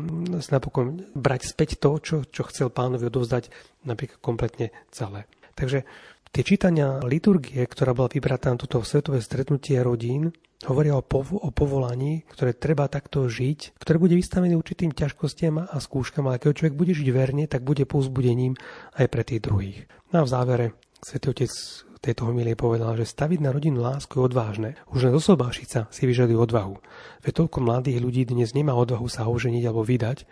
[0.53, 3.49] napokon brať späť to, čo, čo chcel pánovi odovzdať
[3.81, 5.25] napríklad kompletne celé.
[5.57, 5.81] Takže
[6.31, 10.33] tie čítania liturgie, ktorá bola vybratá na toto svetové stretnutie rodín,
[10.65, 15.77] hovoria o, pov- o povolaní, ktoré treba takto žiť, ktoré bude vystavené určitým ťažkostiam a
[15.77, 18.57] skúškam, ale keď človek bude žiť verne, tak bude povzbudením
[18.97, 19.79] aj pre tých druhých.
[20.09, 20.65] No a v závere
[20.97, 21.51] Svetý Otec
[22.01, 24.69] tejto homilie povedal, že staviť na rodinu lásku je odvážne.
[24.89, 26.77] Už len zosobášiť si vyžaduje odvahu.
[27.25, 30.25] Veď toľko mladých ľudí dnes nemá odvahu sa oženiť alebo vydať,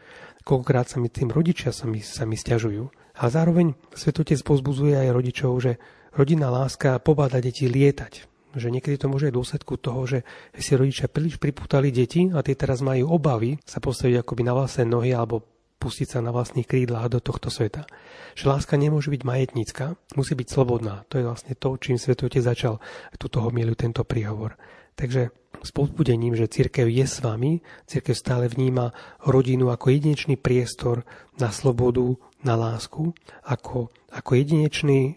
[0.45, 3.04] koľkokrát sa mi tým rodičia sa mi, sa mi stiažujú.
[3.15, 5.79] A zároveň Svetotec pozbuzuje aj rodičov, že
[6.15, 8.13] rodinná láska pobáda deti lietať,
[8.55, 10.19] že niekedy to môže aj dôsledku toho, že
[10.55, 14.83] si rodičia príliš pripútali deti a tie teraz majú obavy sa postaviť akoby na vlastné
[14.87, 15.43] nohy alebo
[15.75, 17.85] pustiť sa na vlastných krídlach do tohto sveta.
[18.33, 21.03] Že láska nemôže byť majetnícka, musí byť slobodná.
[21.11, 22.79] To je vlastne to, čím svetote začal
[23.19, 24.55] túto homielu, tento príhovor.
[24.95, 28.93] Takže s povzbudením, že církev je s vami, církev stále vníma
[29.25, 31.01] rodinu ako jedinečný priestor
[31.41, 33.11] na slobodu, na lásku,
[33.41, 35.13] ako, ako jedinečný e,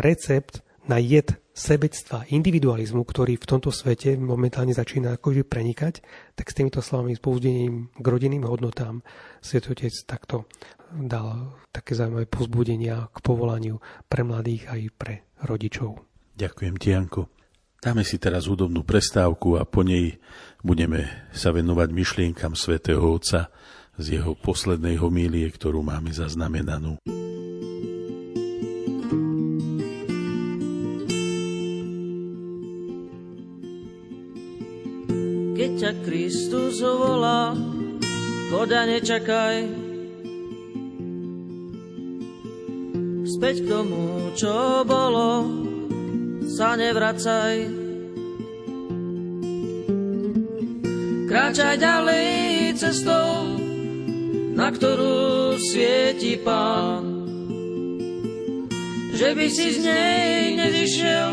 [0.00, 6.00] recept na jed sebectva, individualizmu, ktorý v tomto svete momentálne začína akože prenikať,
[6.32, 9.04] tak s týmito slovami, s povzbudením k rodinným hodnotám
[9.44, 10.48] Svetotec takto
[10.90, 13.78] dal také zaujímavé povzbudenia k povolaniu
[14.10, 15.14] pre mladých aj pre
[15.46, 16.02] rodičov.
[16.34, 17.39] Ďakujem ti, Janko.
[17.80, 20.20] Dáme si teraz údobnú prestávku a po nej
[20.60, 23.48] budeme sa venovať myšlienkam svätého Otca
[23.96, 27.00] z jeho poslednej homílie, ktorú máme zaznamenanú.
[35.60, 37.52] keď ťa Kristus volá,
[38.48, 39.68] choď nečakaj.
[43.28, 45.44] Späť k tomu, čo bolo,
[46.60, 47.56] sa nevracaj.
[51.24, 52.28] Kráčaj ďalej
[52.76, 53.56] cestou,
[54.52, 57.00] na ktorú svieti Pán.
[59.16, 61.30] Že by si z nej nevyšiel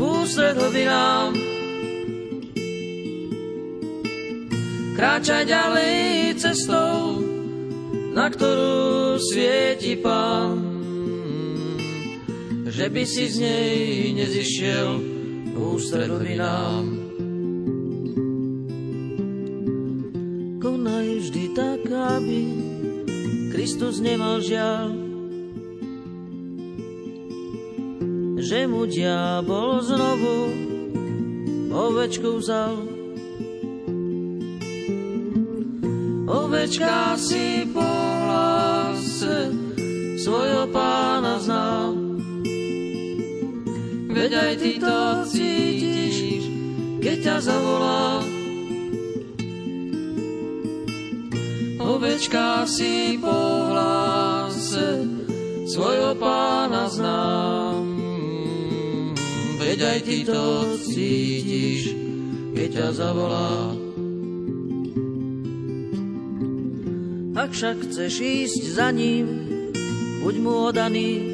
[0.00, 1.36] ústred hlbinám.
[4.94, 5.96] kráčať ďalej
[6.40, 7.20] cestou,
[8.16, 10.73] na ktorú svieti Pán.
[12.74, 13.78] Že by si z nej
[14.18, 14.88] nezišiel
[15.54, 16.84] ústredovi nám.
[20.58, 22.40] Konaj vždy tak, aby
[23.54, 24.90] Kristus nemal žiaľ,
[28.42, 30.36] že mu diabol znovu
[31.70, 32.74] ovečku vzal.
[36.24, 39.52] ovečka si po hlase
[40.18, 42.03] svojho pána znám.
[44.34, 44.98] Aj ty to
[45.30, 46.50] cítiš,
[46.98, 48.22] keď ťa zavolá.
[51.78, 53.34] Ovečka si po
[53.70, 55.06] hlase
[55.70, 57.82] svojho pána znám.
[59.62, 60.42] Veď aj ty to
[60.82, 61.94] cítiš,
[62.58, 63.74] keď ťa zavolá.
[67.38, 69.26] Ak však chceš ísť za ním,
[70.22, 71.33] buď mu odaný.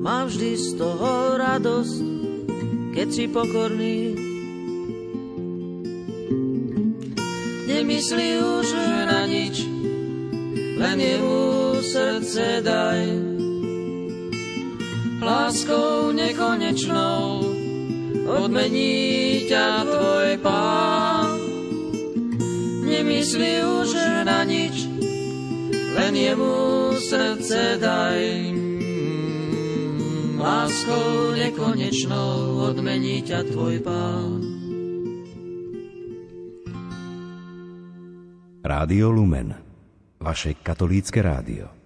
[0.00, 2.00] Má vždy z toho radosť,
[2.96, 4.16] keď si pokorný.
[7.68, 8.68] Nemyslí už
[9.06, 9.60] na nič,
[10.80, 11.40] len jemu
[11.84, 13.04] srdce daj.
[15.20, 17.44] Láskou nekonečnou
[18.24, 21.50] odmení ťa tvoj pán
[22.90, 23.52] nemyslí
[23.84, 23.90] už
[24.24, 24.88] na nič,
[25.98, 26.56] len jemu
[26.96, 28.69] srdce daj.
[30.40, 34.40] Láskou nekonečnou odmení ťa tvoj pán.
[38.64, 39.52] Rádio Lumen,
[40.16, 41.79] vaše katolícke rádio.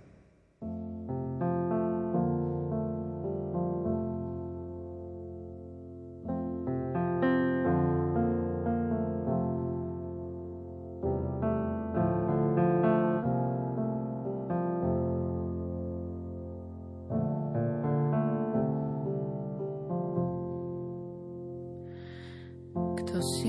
[23.25, 23.49] Kto si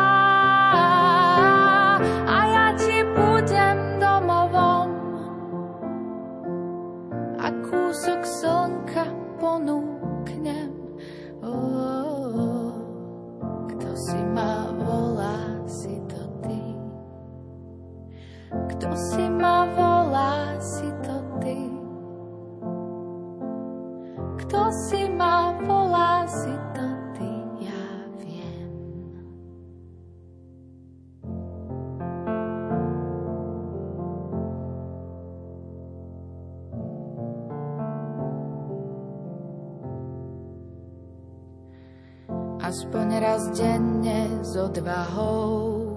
[44.81, 45.93] Odvahou.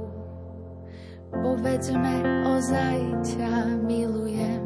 [1.33, 4.65] Povedzme, ozaj ťa milujem.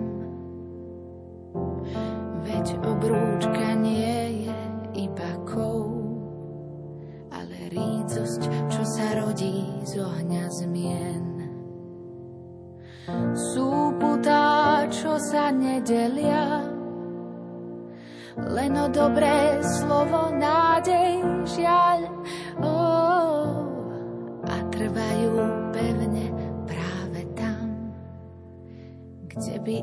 [2.43, 4.59] Veď obrúčka nie je
[5.07, 6.03] iba kov
[7.31, 11.27] Ale rícosť, čo sa rodí z ohňa zmien.
[13.39, 16.67] Sú putá, čo sa nedelia
[18.39, 19.28] len o dobré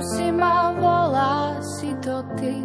[0.00, 2.64] Si ma volá, si to ty.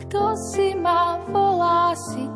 [0.00, 2.35] Kto si ma volá, si to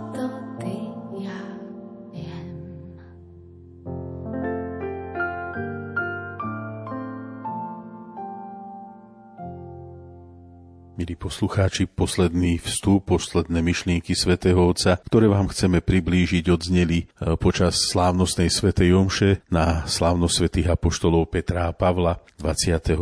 [11.20, 18.48] poslucháči, posledný vstup, posledné myšlienky svätého Otca, ktoré vám chceme priblížiť, odzneli e, počas slávnostnej
[18.48, 22.96] svätej Omše na slávnosť svätých apoštolov Petra a Pavla 29.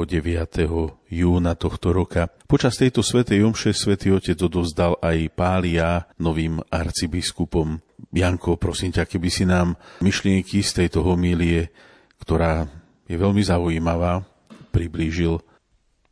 [1.15, 2.27] júna tohto roka.
[2.51, 7.79] Počas tejto svätej Omše svätý Otec odovzdal aj Pália novým arcibiskupom.
[8.11, 11.71] Janko, prosím ťa, keby si nám myšlienky z tejto homílie,
[12.19, 12.67] ktorá
[13.07, 14.27] je veľmi zaujímavá,
[14.75, 15.39] priblížil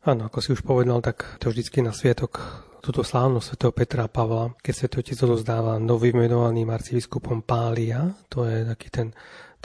[0.07, 2.39] Áno, ako si už povedal, tak to vždycky na sviatok
[2.79, 8.63] túto slávnosť svätého Petra a Pavla, keď svätý Otec odozdáva novymenovaným arcibiskupom Pália, to je
[8.63, 9.11] taký ten,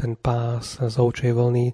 [0.02, 1.70] ten pás z ovčej vlny,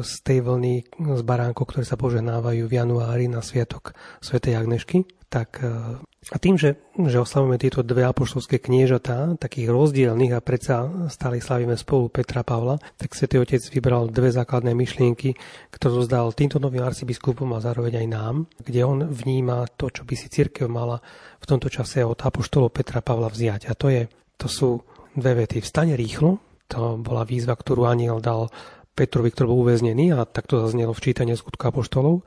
[0.00, 3.92] z tej vlny z baránkov, ktoré sa požehnávajú v januári na sviatok
[4.24, 5.60] svätej Agnešky, tak
[6.28, 11.72] a tým, že, že oslavujeme tieto dve apoštolské kniežatá, takých rozdielných a predsa stále slavíme
[11.72, 15.36] spolu Petra Pavla, tak Svetý Otec vybral dve základné myšlienky,
[15.72, 20.14] ktoré rozdal týmto novým arcibiskupom a zároveň aj nám, kde on vníma to, čo by
[20.16, 21.00] si církev mala
[21.40, 23.68] v tomto čase od apoštolov Petra Pavla vziať.
[23.68, 24.04] A to, je,
[24.36, 24.84] to sú
[25.16, 25.64] dve vety.
[25.64, 28.52] Vstane rýchlo, to bola výzva, ktorú aniel dal
[28.92, 32.26] Petrovi, ktorý bol uväznený a takto zaznelo v čítaní skutku apoštolov.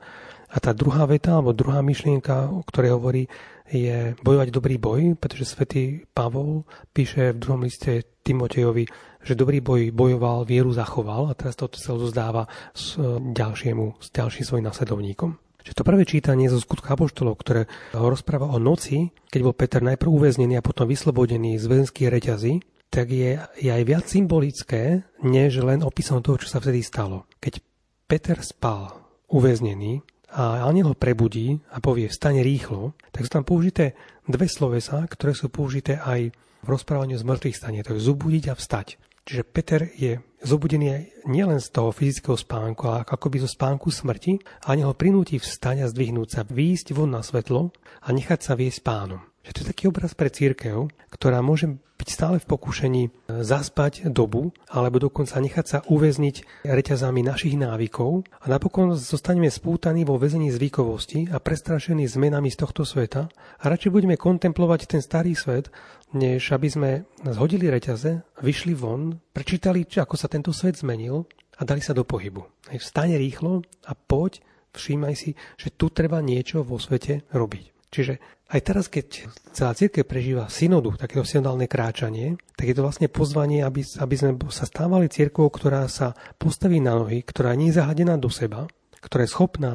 [0.52, 3.24] A tá druhá veta, alebo druhá myšlienka, o ktorej hovorí,
[3.72, 8.84] je bojovať dobrý boj, pretože svätý Pavol píše v druhom liste Timotejovi,
[9.24, 12.44] že dobrý boj bojoval, vieru zachoval a teraz to sa odozdáva
[12.76, 15.40] s e, ďalšiemu, s ďalším svojim nasledovníkom.
[15.62, 19.80] Čiže to prvé čítanie zo skutka apoštolov, ktoré ho rozpráva o noci, keď bol Peter
[19.80, 22.60] najprv uväznený a potom vyslobodený z väzenských reťazí,
[22.92, 27.24] tak je, je aj viac symbolické, než len opisom toho, čo sa vtedy stalo.
[27.40, 27.64] Keď
[28.04, 28.92] Peter spal,
[29.32, 33.92] uväznený, a aniel ho prebudí a povie vstane rýchlo, tak sú tam použité
[34.24, 36.32] dve slovesa, ktoré sú použité aj
[36.64, 37.84] v rozprávaniu z mŕtvych stane.
[37.84, 38.96] To je zubudiť a vstať.
[39.22, 44.74] Čiže Peter je zobudený nielen z toho fyzického spánku, ale akoby zo spánku smrti a
[44.74, 47.70] ho prinúti vstať a zdvihnúť sa, výjsť von na svetlo
[48.02, 49.31] a nechať sa viesť pánom.
[49.42, 51.66] Že to je taký obraz pre církev, ktorá môže
[52.02, 53.10] byť stále v pokušení e,
[53.46, 60.18] zaspať dobu, alebo dokonca nechať sa uväzniť reťazami našich návykov a napokon zostaneme spútaní vo
[60.18, 65.70] väzení zvykovosti a prestrašení zmenami z tohto sveta a radšej budeme kontemplovať ten starý svet,
[66.10, 66.90] než aby sme
[67.22, 71.22] zhodili reťaze, vyšli von, prečítali, ako sa tento svet zmenil
[71.58, 72.42] a dali sa do pohybu.
[72.66, 74.42] Vstane rýchlo a poď,
[74.74, 77.72] všímaj si, že tu treba niečo vo svete robiť.
[77.92, 83.08] Čiže aj teraz, keď celá církev prežíva synodu, takéto synodálne kráčanie, tak je to vlastne
[83.08, 87.80] pozvanie, aby, aby sme sa stávali církvou, ktorá sa postaví na nohy, ktorá nie je
[87.80, 88.68] zahadená do seba,
[89.00, 89.72] ktorá je schopná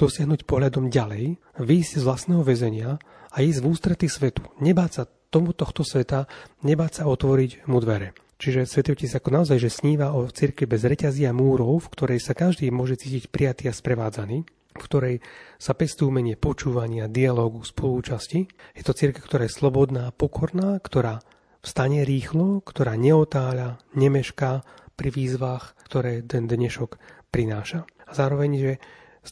[0.00, 2.96] dosiahnuť pohľadom ďalej, výjsť z vlastného väzenia
[3.30, 4.42] a ísť v ústrety svetu.
[4.58, 6.26] Nebáť sa tomu tohto sveta,
[6.64, 8.16] nebáť sa otvoriť mu dvere.
[8.34, 12.18] Čiže Svetý Otec ako naozaj, že sníva o cirkvi bez reťazí a múrov, v ktorej
[12.18, 14.42] sa každý môže cítiť prijatý a sprevádzaný,
[14.74, 15.16] v ktorej
[15.56, 18.50] sa pestú umenie počúvania, dialógu, spolúčasti.
[18.74, 21.22] Je to církev, ktorá je slobodná, pokorná, ktorá
[21.62, 24.66] vstane rýchlo, ktorá neotáľa, nemešká
[24.98, 26.98] pri výzvach, ktoré ten dnešok
[27.30, 27.86] prináša.
[28.04, 28.72] A zároveň, že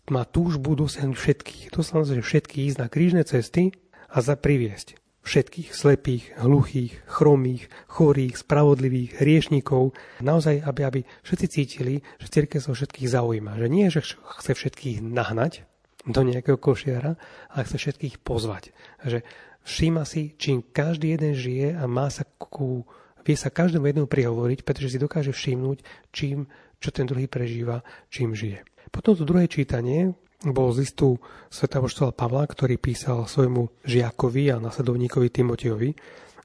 [0.09, 1.63] má túžbu dosiahnuť všetkých.
[1.77, 3.75] To sa že všetkých ísť na krížne cesty
[4.09, 9.95] a za priviesť všetkých slepých, hluchých, chromých, chorých, spravodlivých, hriešnikov.
[10.19, 13.59] Naozaj, aby, aby všetci cítili, že cirkev sa všetkých zaujíma.
[13.59, 14.03] Že nie, že
[14.43, 15.63] chce všetkých nahnať
[16.03, 17.15] do nejakého košiara,
[17.55, 18.75] ale chce všetkých pozvať.
[19.07, 19.23] Že
[19.63, 22.83] všíma si, čím každý jeden žije a má sa ku,
[23.23, 26.51] vie sa každému jednému prihovoriť, pretože si dokáže všimnúť, čím,
[26.83, 28.67] čo ten druhý prežíva, čím žije.
[28.91, 30.19] Potom to druhé čítanie,
[30.51, 31.23] bol z listu
[31.55, 35.91] Voštola Pavla, ktorý písal svojmu žiakovi a nasledovníkovi Timotejovi,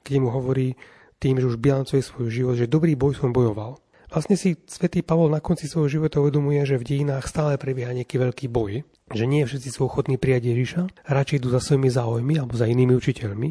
[0.06, 0.78] kde mu hovorí
[1.18, 3.82] tým, že už bilancuje svoj život, že dobrý boj som bojoval.
[4.08, 8.16] Vlastne si svätý Pavol na konci svojho života uvedomuje, že v dejinách stále prebieha nejaký
[8.16, 12.56] veľký boj, že nie všetci sú ochotní prijať Ježiša, radšej idú za svojimi záujmy alebo
[12.56, 13.50] za inými učiteľmi.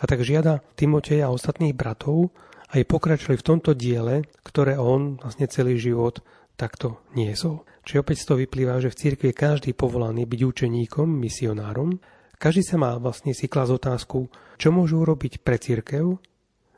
[0.00, 2.32] A tak žiada Timoteja a ostatných bratov,
[2.72, 6.24] aj pokračovali v tomto diele, ktoré on vlastne celý život
[6.56, 7.68] takto niesol.
[7.86, 12.02] Čiže opäť z toho vyplýva, že v cirkvi je každý povolaný byť učeníkom, misionárom.
[12.34, 14.26] Každý sa má vlastne si klas otázku,
[14.58, 16.18] čo môžu urobiť pre cirkev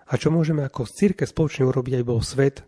[0.05, 2.60] a čo môžeme ako z cirke spoločne urobiť, aby bol svet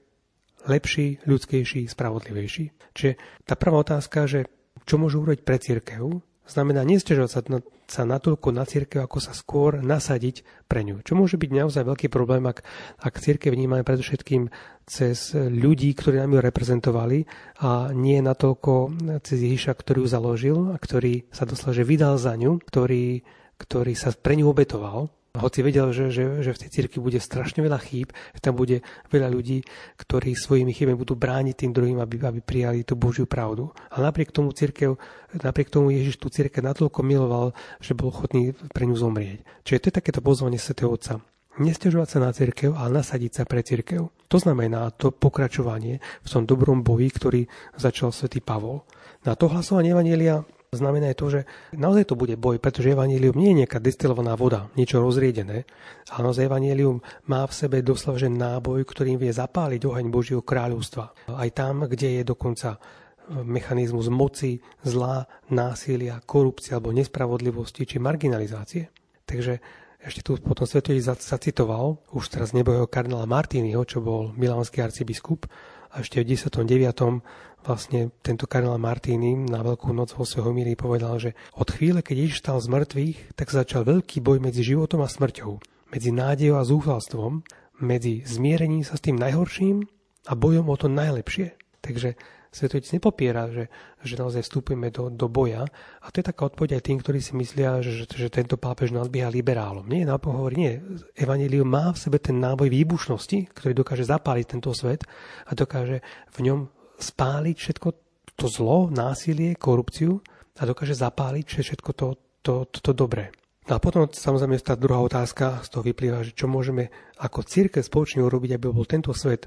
[0.65, 2.97] lepší, ľudskejší, spravodlivejší.
[2.97, 4.49] Čiže tá prvá otázka, že
[4.89, 9.31] čo môžu urobiť pre cirkev, znamená nestežovať sa, na, sa natoľko na církev, ako sa
[9.31, 11.07] skôr nasadiť pre ňu.
[11.07, 12.67] Čo môže byť naozaj veľký problém, ak,
[12.99, 14.51] ak církev vnímame predovšetkým
[14.91, 17.19] cez ľudí, ktorí nám ju reprezentovali
[17.63, 22.35] a nie natoľko cez Ježiša, ktorý ju založil a ktorý sa doslova, že vydal za
[22.35, 23.23] ňu, ktorý,
[23.55, 27.63] ktorý sa pre ňu obetoval hoci vedel, že, že, že v tej cirkvi bude strašne
[27.63, 28.83] veľa chýb, že tam bude
[29.15, 29.63] veľa ľudí,
[30.03, 33.71] ktorí svojimi chybami budú brániť tým druhým, aby, aby prijali tú Božiu pravdu.
[33.95, 34.99] A napriek tomu cirkev,
[35.31, 39.47] napriek tomu Ježiš tú cirkev natoľko miloval, že bol ochotný pre ňu zomrieť.
[39.63, 41.23] Čiže to je takéto pozvanie Svetého Otca.
[41.61, 44.11] Nestežovať sa na cirkev, ale nasadiť sa pre cirkev.
[44.31, 47.41] To znamená to pokračovanie v tom dobrom boji, ktorý
[47.75, 48.87] začal svätý Pavol.
[49.27, 51.41] Na to hlasovanie Evangelia Znamená to, že
[51.75, 55.67] naozaj to bude boj, pretože evanílium nie je nejaká destilovaná voda, niečo rozriedené,
[56.15, 61.27] ale naozaj evanílium má v sebe doslova náboj, ktorým vie zapáliť oheň Božieho kráľovstva.
[61.35, 68.95] Aj tam, kde je dokonca e, mechanizmus moci, zla, násilia, korupcie alebo nespravodlivosti či marginalizácie.
[69.27, 69.59] Takže
[69.99, 75.51] ešte tu potom Svetovi zacitoval už teraz nebojho kardinála Martínyho, čo bol milánsky arcibiskup,
[75.91, 77.23] a ešte v 19
[77.61, 82.17] vlastne tento kardinál Martíny na Veľkú noc vo svojho milí povedal, že od chvíle, keď
[82.17, 85.61] Ježiš stal z mŕtvych, tak začal veľký boj medzi životom a smrťou,
[85.93, 87.45] medzi nádejou a zúfalstvom,
[87.81, 89.85] medzi zmierením sa s tým najhorším
[90.29, 91.57] a bojom o to najlepšie.
[91.81, 92.17] Takže
[92.51, 93.71] Svetotec nepopiera, že,
[94.03, 95.63] že naozaj vstúpime do, do boja.
[96.03, 99.07] A to je taká odpoveď aj tým, ktorí si myslia, že, že tento pápež nás
[99.07, 99.87] bieha liberálom.
[99.87, 100.75] Nie, naopak hovorí, nie.
[101.15, 105.07] Evangelium má v sebe ten náboj výbušnosti, ktorý dokáže zapáliť tento svet
[105.47, 106.03] a dokáže
[106.35, 106.61] v ňom
[106.99, 107.89] spáliť všetko
[108.35, 110.19] to zlo, násilie, korupciu
[110.59, 112.07] a dokáže zapáliť všetko to,
[112.43, 113.31] to, to, to dobré.
[113.69, 116.91] No a potom samozrejme tá druhá otázka z toho vyplýva, že čo môžeme
[117.23, 119.47] ako církev spoločne urobiť, aby bol tento svet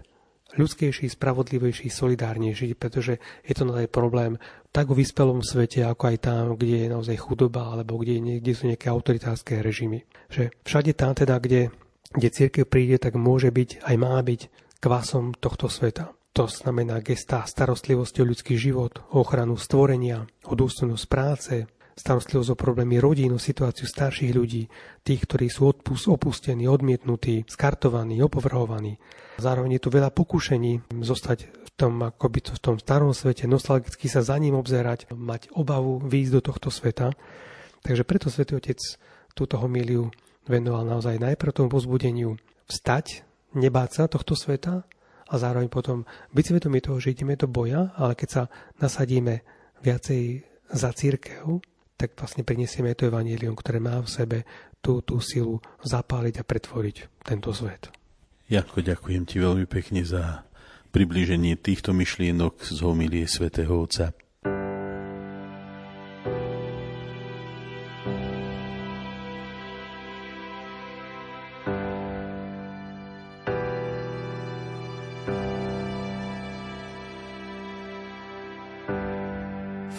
[0.58, 4.38] ľudskejší, spravodlivejší, solidárnejší, pretože je to naozaj problém
[4.74, 8.70] tak v vyspelom svete, ako aj tam, kde je naozaj chudoba, alebo kde, kde sú
[8.70, 10.02] nejaké autoritárske režimy.
[10.34, 11.70] Že všade tam teda, kde
[12.14, 14.42] kde církev príde, tak môže byť, aj má byť
[14.80, 16.14] kvasom tohto sveta.
[16.34, 21.54] To znamená gestá starostlivosti o ľudský život, o ochranu stvorenia, o dôstojnosť práce,
[21.94, 24.66] starostlivosť o problémy rodín, o situáciu starších ľudí,
[25.06, 28.98] tých, ktorí sú odpust, opustení, odmietnutí, skartovaní, opovrhovaní.
[29.38, 34.26] Zároveň je tu veľa pokušení zostať v tom, akoby v tom starom svete, nostalgicky sa
[34.26, 37.14] za ním obzerať, mať obavu výjsť do tohto sveta.
[37.84, 38.80] Takže preto Svetý Otec
[39.34, 40.14] túto homíliu
[40.46, 42.38] venoval naozaj najprv tomu pozbudeniu
[42.70, 43.26] vstať,
[43.58, 44.86] nebáť sa tohto sveta
[45.30, 48.44] a zároveň potom byť svedomí toho, že ideme do boja, ale keď sa
[48.78, 49.42] nasadíme
[49.82, 51.60] viacej za církev,
[52.04, 54.38] tak vlastne prinesieme to evanílium, ktoré má v sebe
[54.84, 57.88] tú, tú silu zapáliť a pretvoriť tento svet.
[58.52, 60.44] Janko, ďakujem ti veľmi pekne za
[60.92, 64.12] približenie týchto myšlienok z homilie svätého Otca.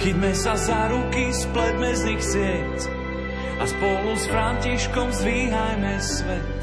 [0.00, 2.78] Chytme sa za ruky, spletme z nich sieť
[3.60, 6.60] a spolu s Františkom zdvíhajme svet.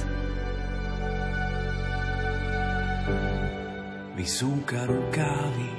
[4.17, 5.69] Vysúka rukávy,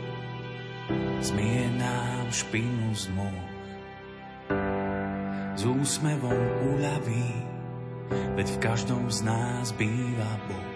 [1.18, 3.46] zmie nám špinu z môh.
[5.58, 7.30] S úsmevom uľaví,
[8.38, 10.70] veď v každom z nás býva Boh.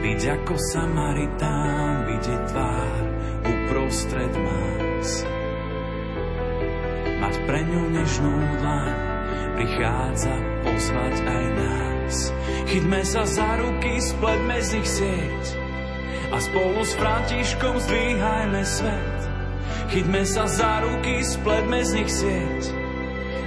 [0.00, 3.09] Byť ako Samaritán, vidieť tvár
[3.44, 5.24] uprostred más.
[7.20, 8.92] Mať pre ňu nežnú dlaň,
[9.56, 10.34] prichádza
[10.64, 12.14] pozvať aj nás.
[12.70, 15.44] Chytme sa za ruky, spletme z nich sieť
[16.30, 19.18] a spolu s Františkom zdvíhajme svet.
[19.90, 22.62] Chytme sa za ruky, spletme z nich sieť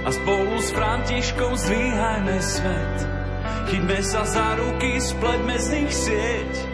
[0.04, 2.96] a spolu s Františkom zdvíhajme svet.
[3.72, 6.73] Chytme sa za ruky, spletme z nich sieť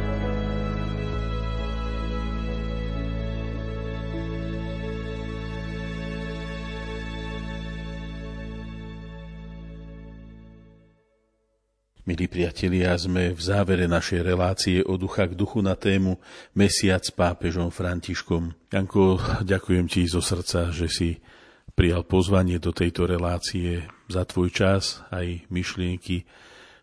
[12.11, 16.19] Milí priatelia, sme v závere našej relácie o ducha k duchu na tému
[16.51, 18.51] Mesiac s pápežom Františkom.
[18.67, 19.15] Janko,
[19.47, 21.23] ďakujem ti zo srdca, že si
[21.71, 26.27] prijal pozvanie do tejto relácie za tvoj čas, aj myšlienky,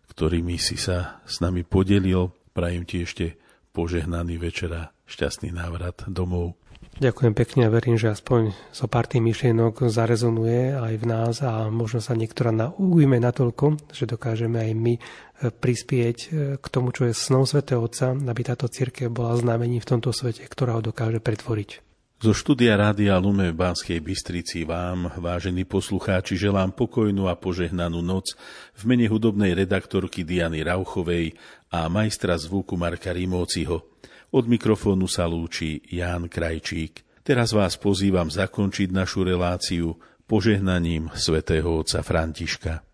[0.09, 2.33] ktorými si sa s nami podelil.
[2.49, 3.37] Prajem ti ešte
[3.69, 6.57] požehnaný večera, šťastný návrat domov.
[6.99, 11.71] Ďakujem pekne a verím, že aspoň zo pár tých myšlienok zarezonuje aj v nás a
[11.71, 15.01] možno sa niektorá na, ujme natoľko, že dokážeme aj my e,
[15.47, 16.27] prispieť e,
[16.59, 17.63] k tomu, čo je snom Sv.
[17.63, 21.79] Otca, aby táto církev bola znamení v tomto svete, ktorá ho dokáže pretvoriť.
[22.19, 28.35] Zo štúdia Rádia Lume v Banskej Bystrici vám, vážení poslucháči, želám pokojnú a požehnanú noc
[28.75, 31.31] v mene hudobnej redaktorky Diany Rauchovej
[31.71, 33.87] a majstra zvuku Marka Rimóciho.
[34.29, 37.01] Od mikrofónu sa lúči Ján Krajčík.
[37.25, 39.97] Teraz vás pozývam zakončiť našu reláciu
[40.29, 42.85] požehnaním svätého otca Františka.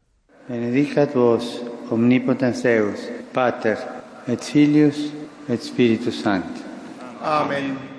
[0.48, 1.60] Benedicat vos
[1.92, 3.04] omnipotens Deus,
[3.36, 3.76] Pater
[4.32, 5.12] et Filius
[5.52, 6.64] et Spiritus Sancti.
[7.20, 7.95] Amen.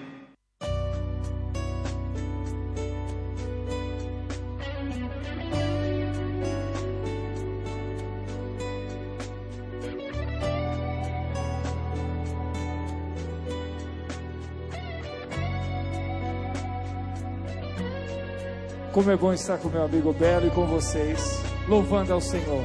[18.96, 22.64] Como é bom estar com meu amigo Belo e com vocês, louvando ao Senhor.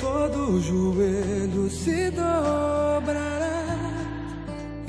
[0.00, 3.62] Todo joelho se dobrará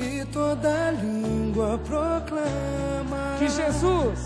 [0.00, 4.18] e toda língua proclama que Jesus,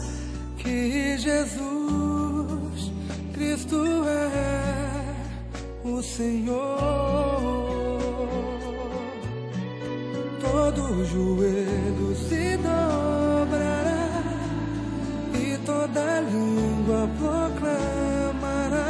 [0.57, 2.91] que Jesus
[3.35, 6.79] Cristo é o Senhor.
[10.41, 12.57] Todo joelho se
[15.93, 18.81] toda língua proclamará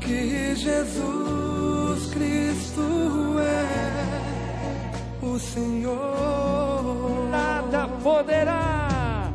[0.00, 7.28] que Jesus Cristo é o Senhor.
[7.30, 9.30] Nada poderá,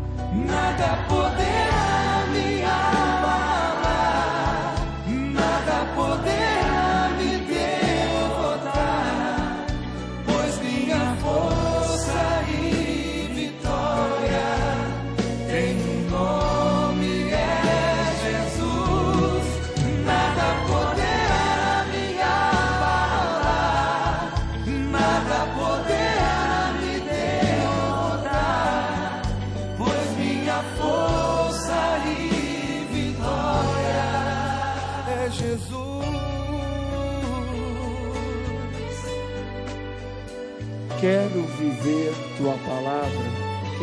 [0.46, 1.97] nada poderá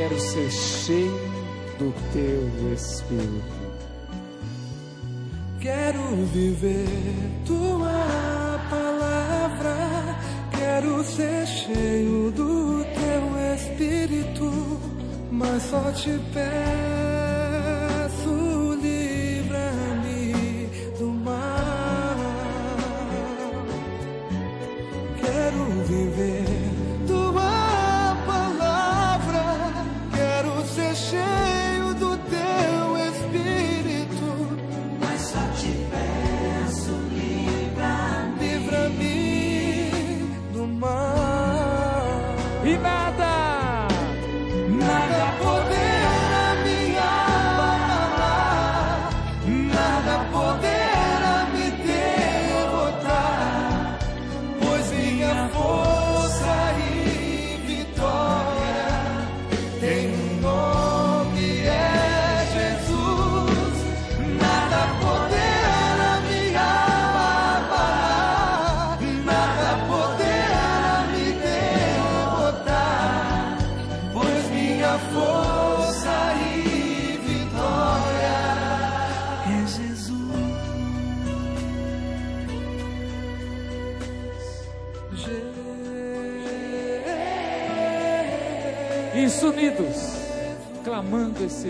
[0.05, 1.19] quero ser cheio
[1.79, 3.65] do teu Espírito.
[5.61, 6.87] Quero viver
[7.47, 10.19] tua palavra,
[10.59, 14.53] quero ser cheio do teu espírito,
[15.33, 17.34] mas só te peço,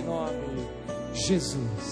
[0.03, 0.67] nome,
[1.15, 1.84] Jesus.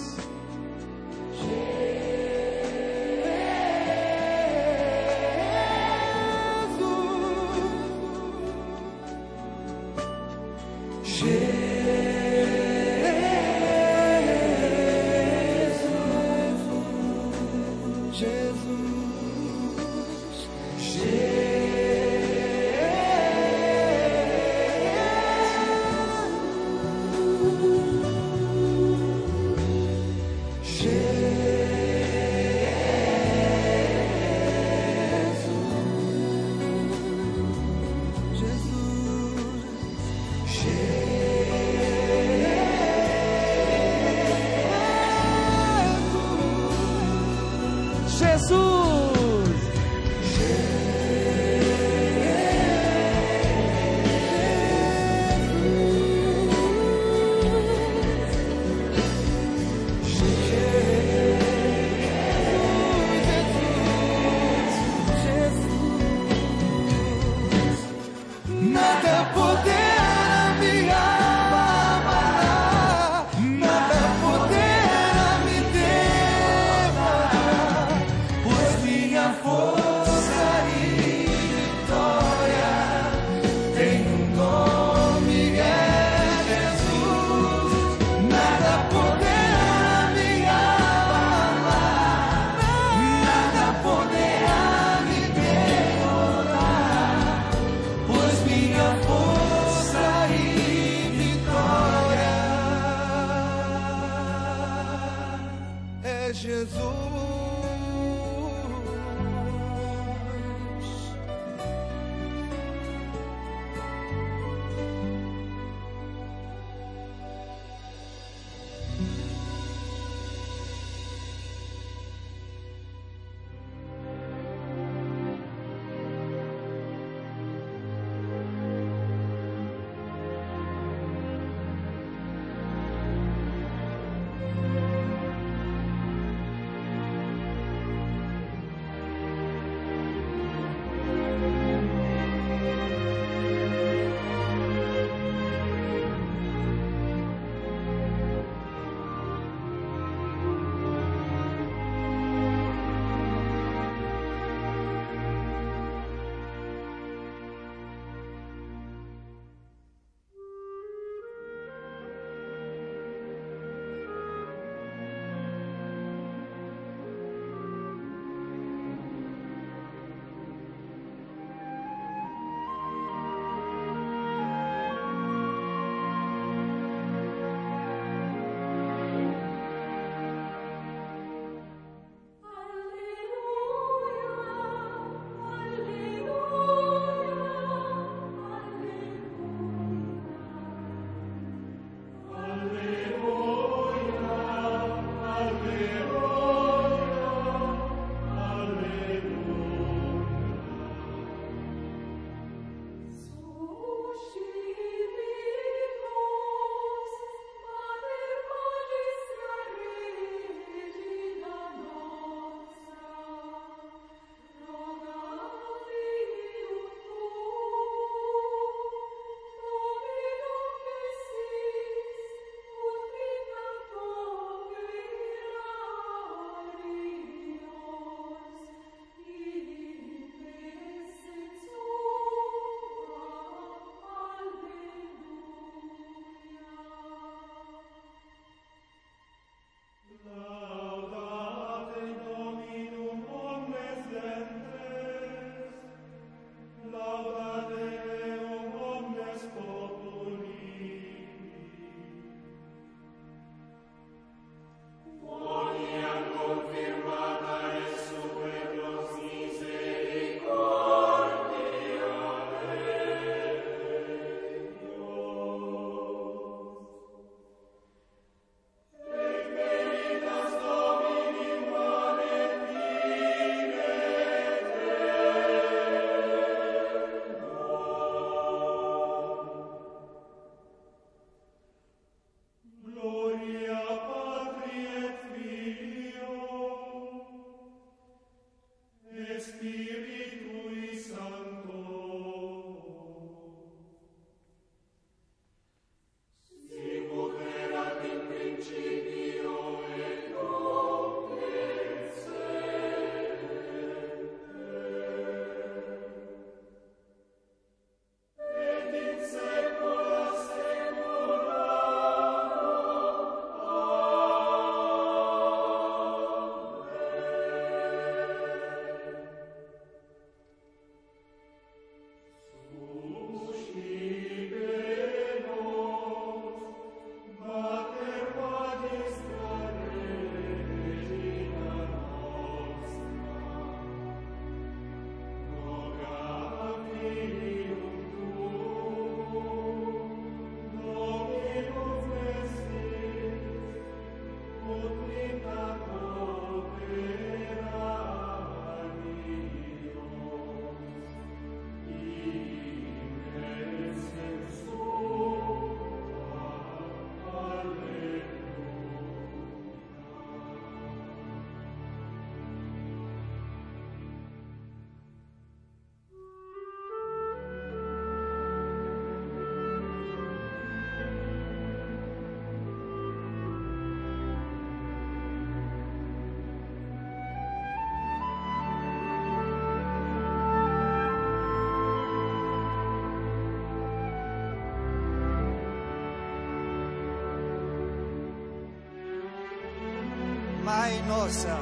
[391.02, 391.58] Luminosa,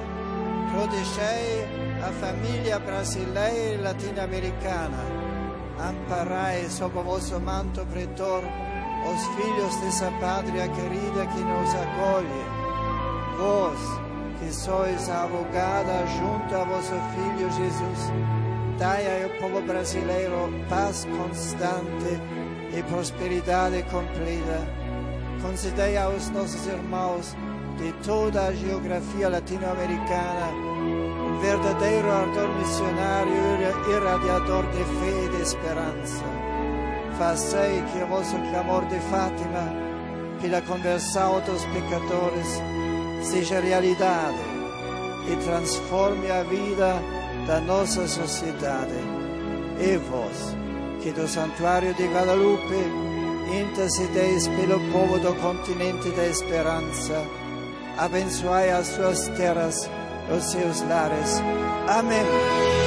[0.73, 1.67] protegei
[2.03, 4.99] a famiglia brasileira e latino-americana.
[5.79, 12.45] Amparai sob o vosso manto pretor os filhos dessa pátria querida que nos acolhe.
[13.39, 13.81] Vós,
[14.39, 18.12] que sois a abogada junto a vosso Filho Jesus,
[18.79, 22.21] dai ao povo brasileiro paz constante
[22.77, 24.81] e prosperidade completa.
[25.41, 27.35] Concedei aos nossos irmãos
[27.81, 30.70] de toda a geografia latino-americana
[31.31, 36.24] um verdadeiro ardor missionário e irradiador de fé e de esperança.
[37.19, 39.73] Fazei que o vosso clamor de Fátima
[40.40, 42.62] pela conversão dos pecadores
[43.23, 44.39] seja realidade
[45.31, 47.01] e transforme a vida
[47.47, 48.94] da nossa sociedade.
[49.78, 50.57] E vós,
[51.02, 53.11] que do Santuário de Guadalupe
[53.51, 57.27] intercedeis pelo povo do continente da esperança,
[58.01, 59.89] abençoai as suas terras,
[60.35, 61.43] os seus lares.
[61.87, 62.80] Amém.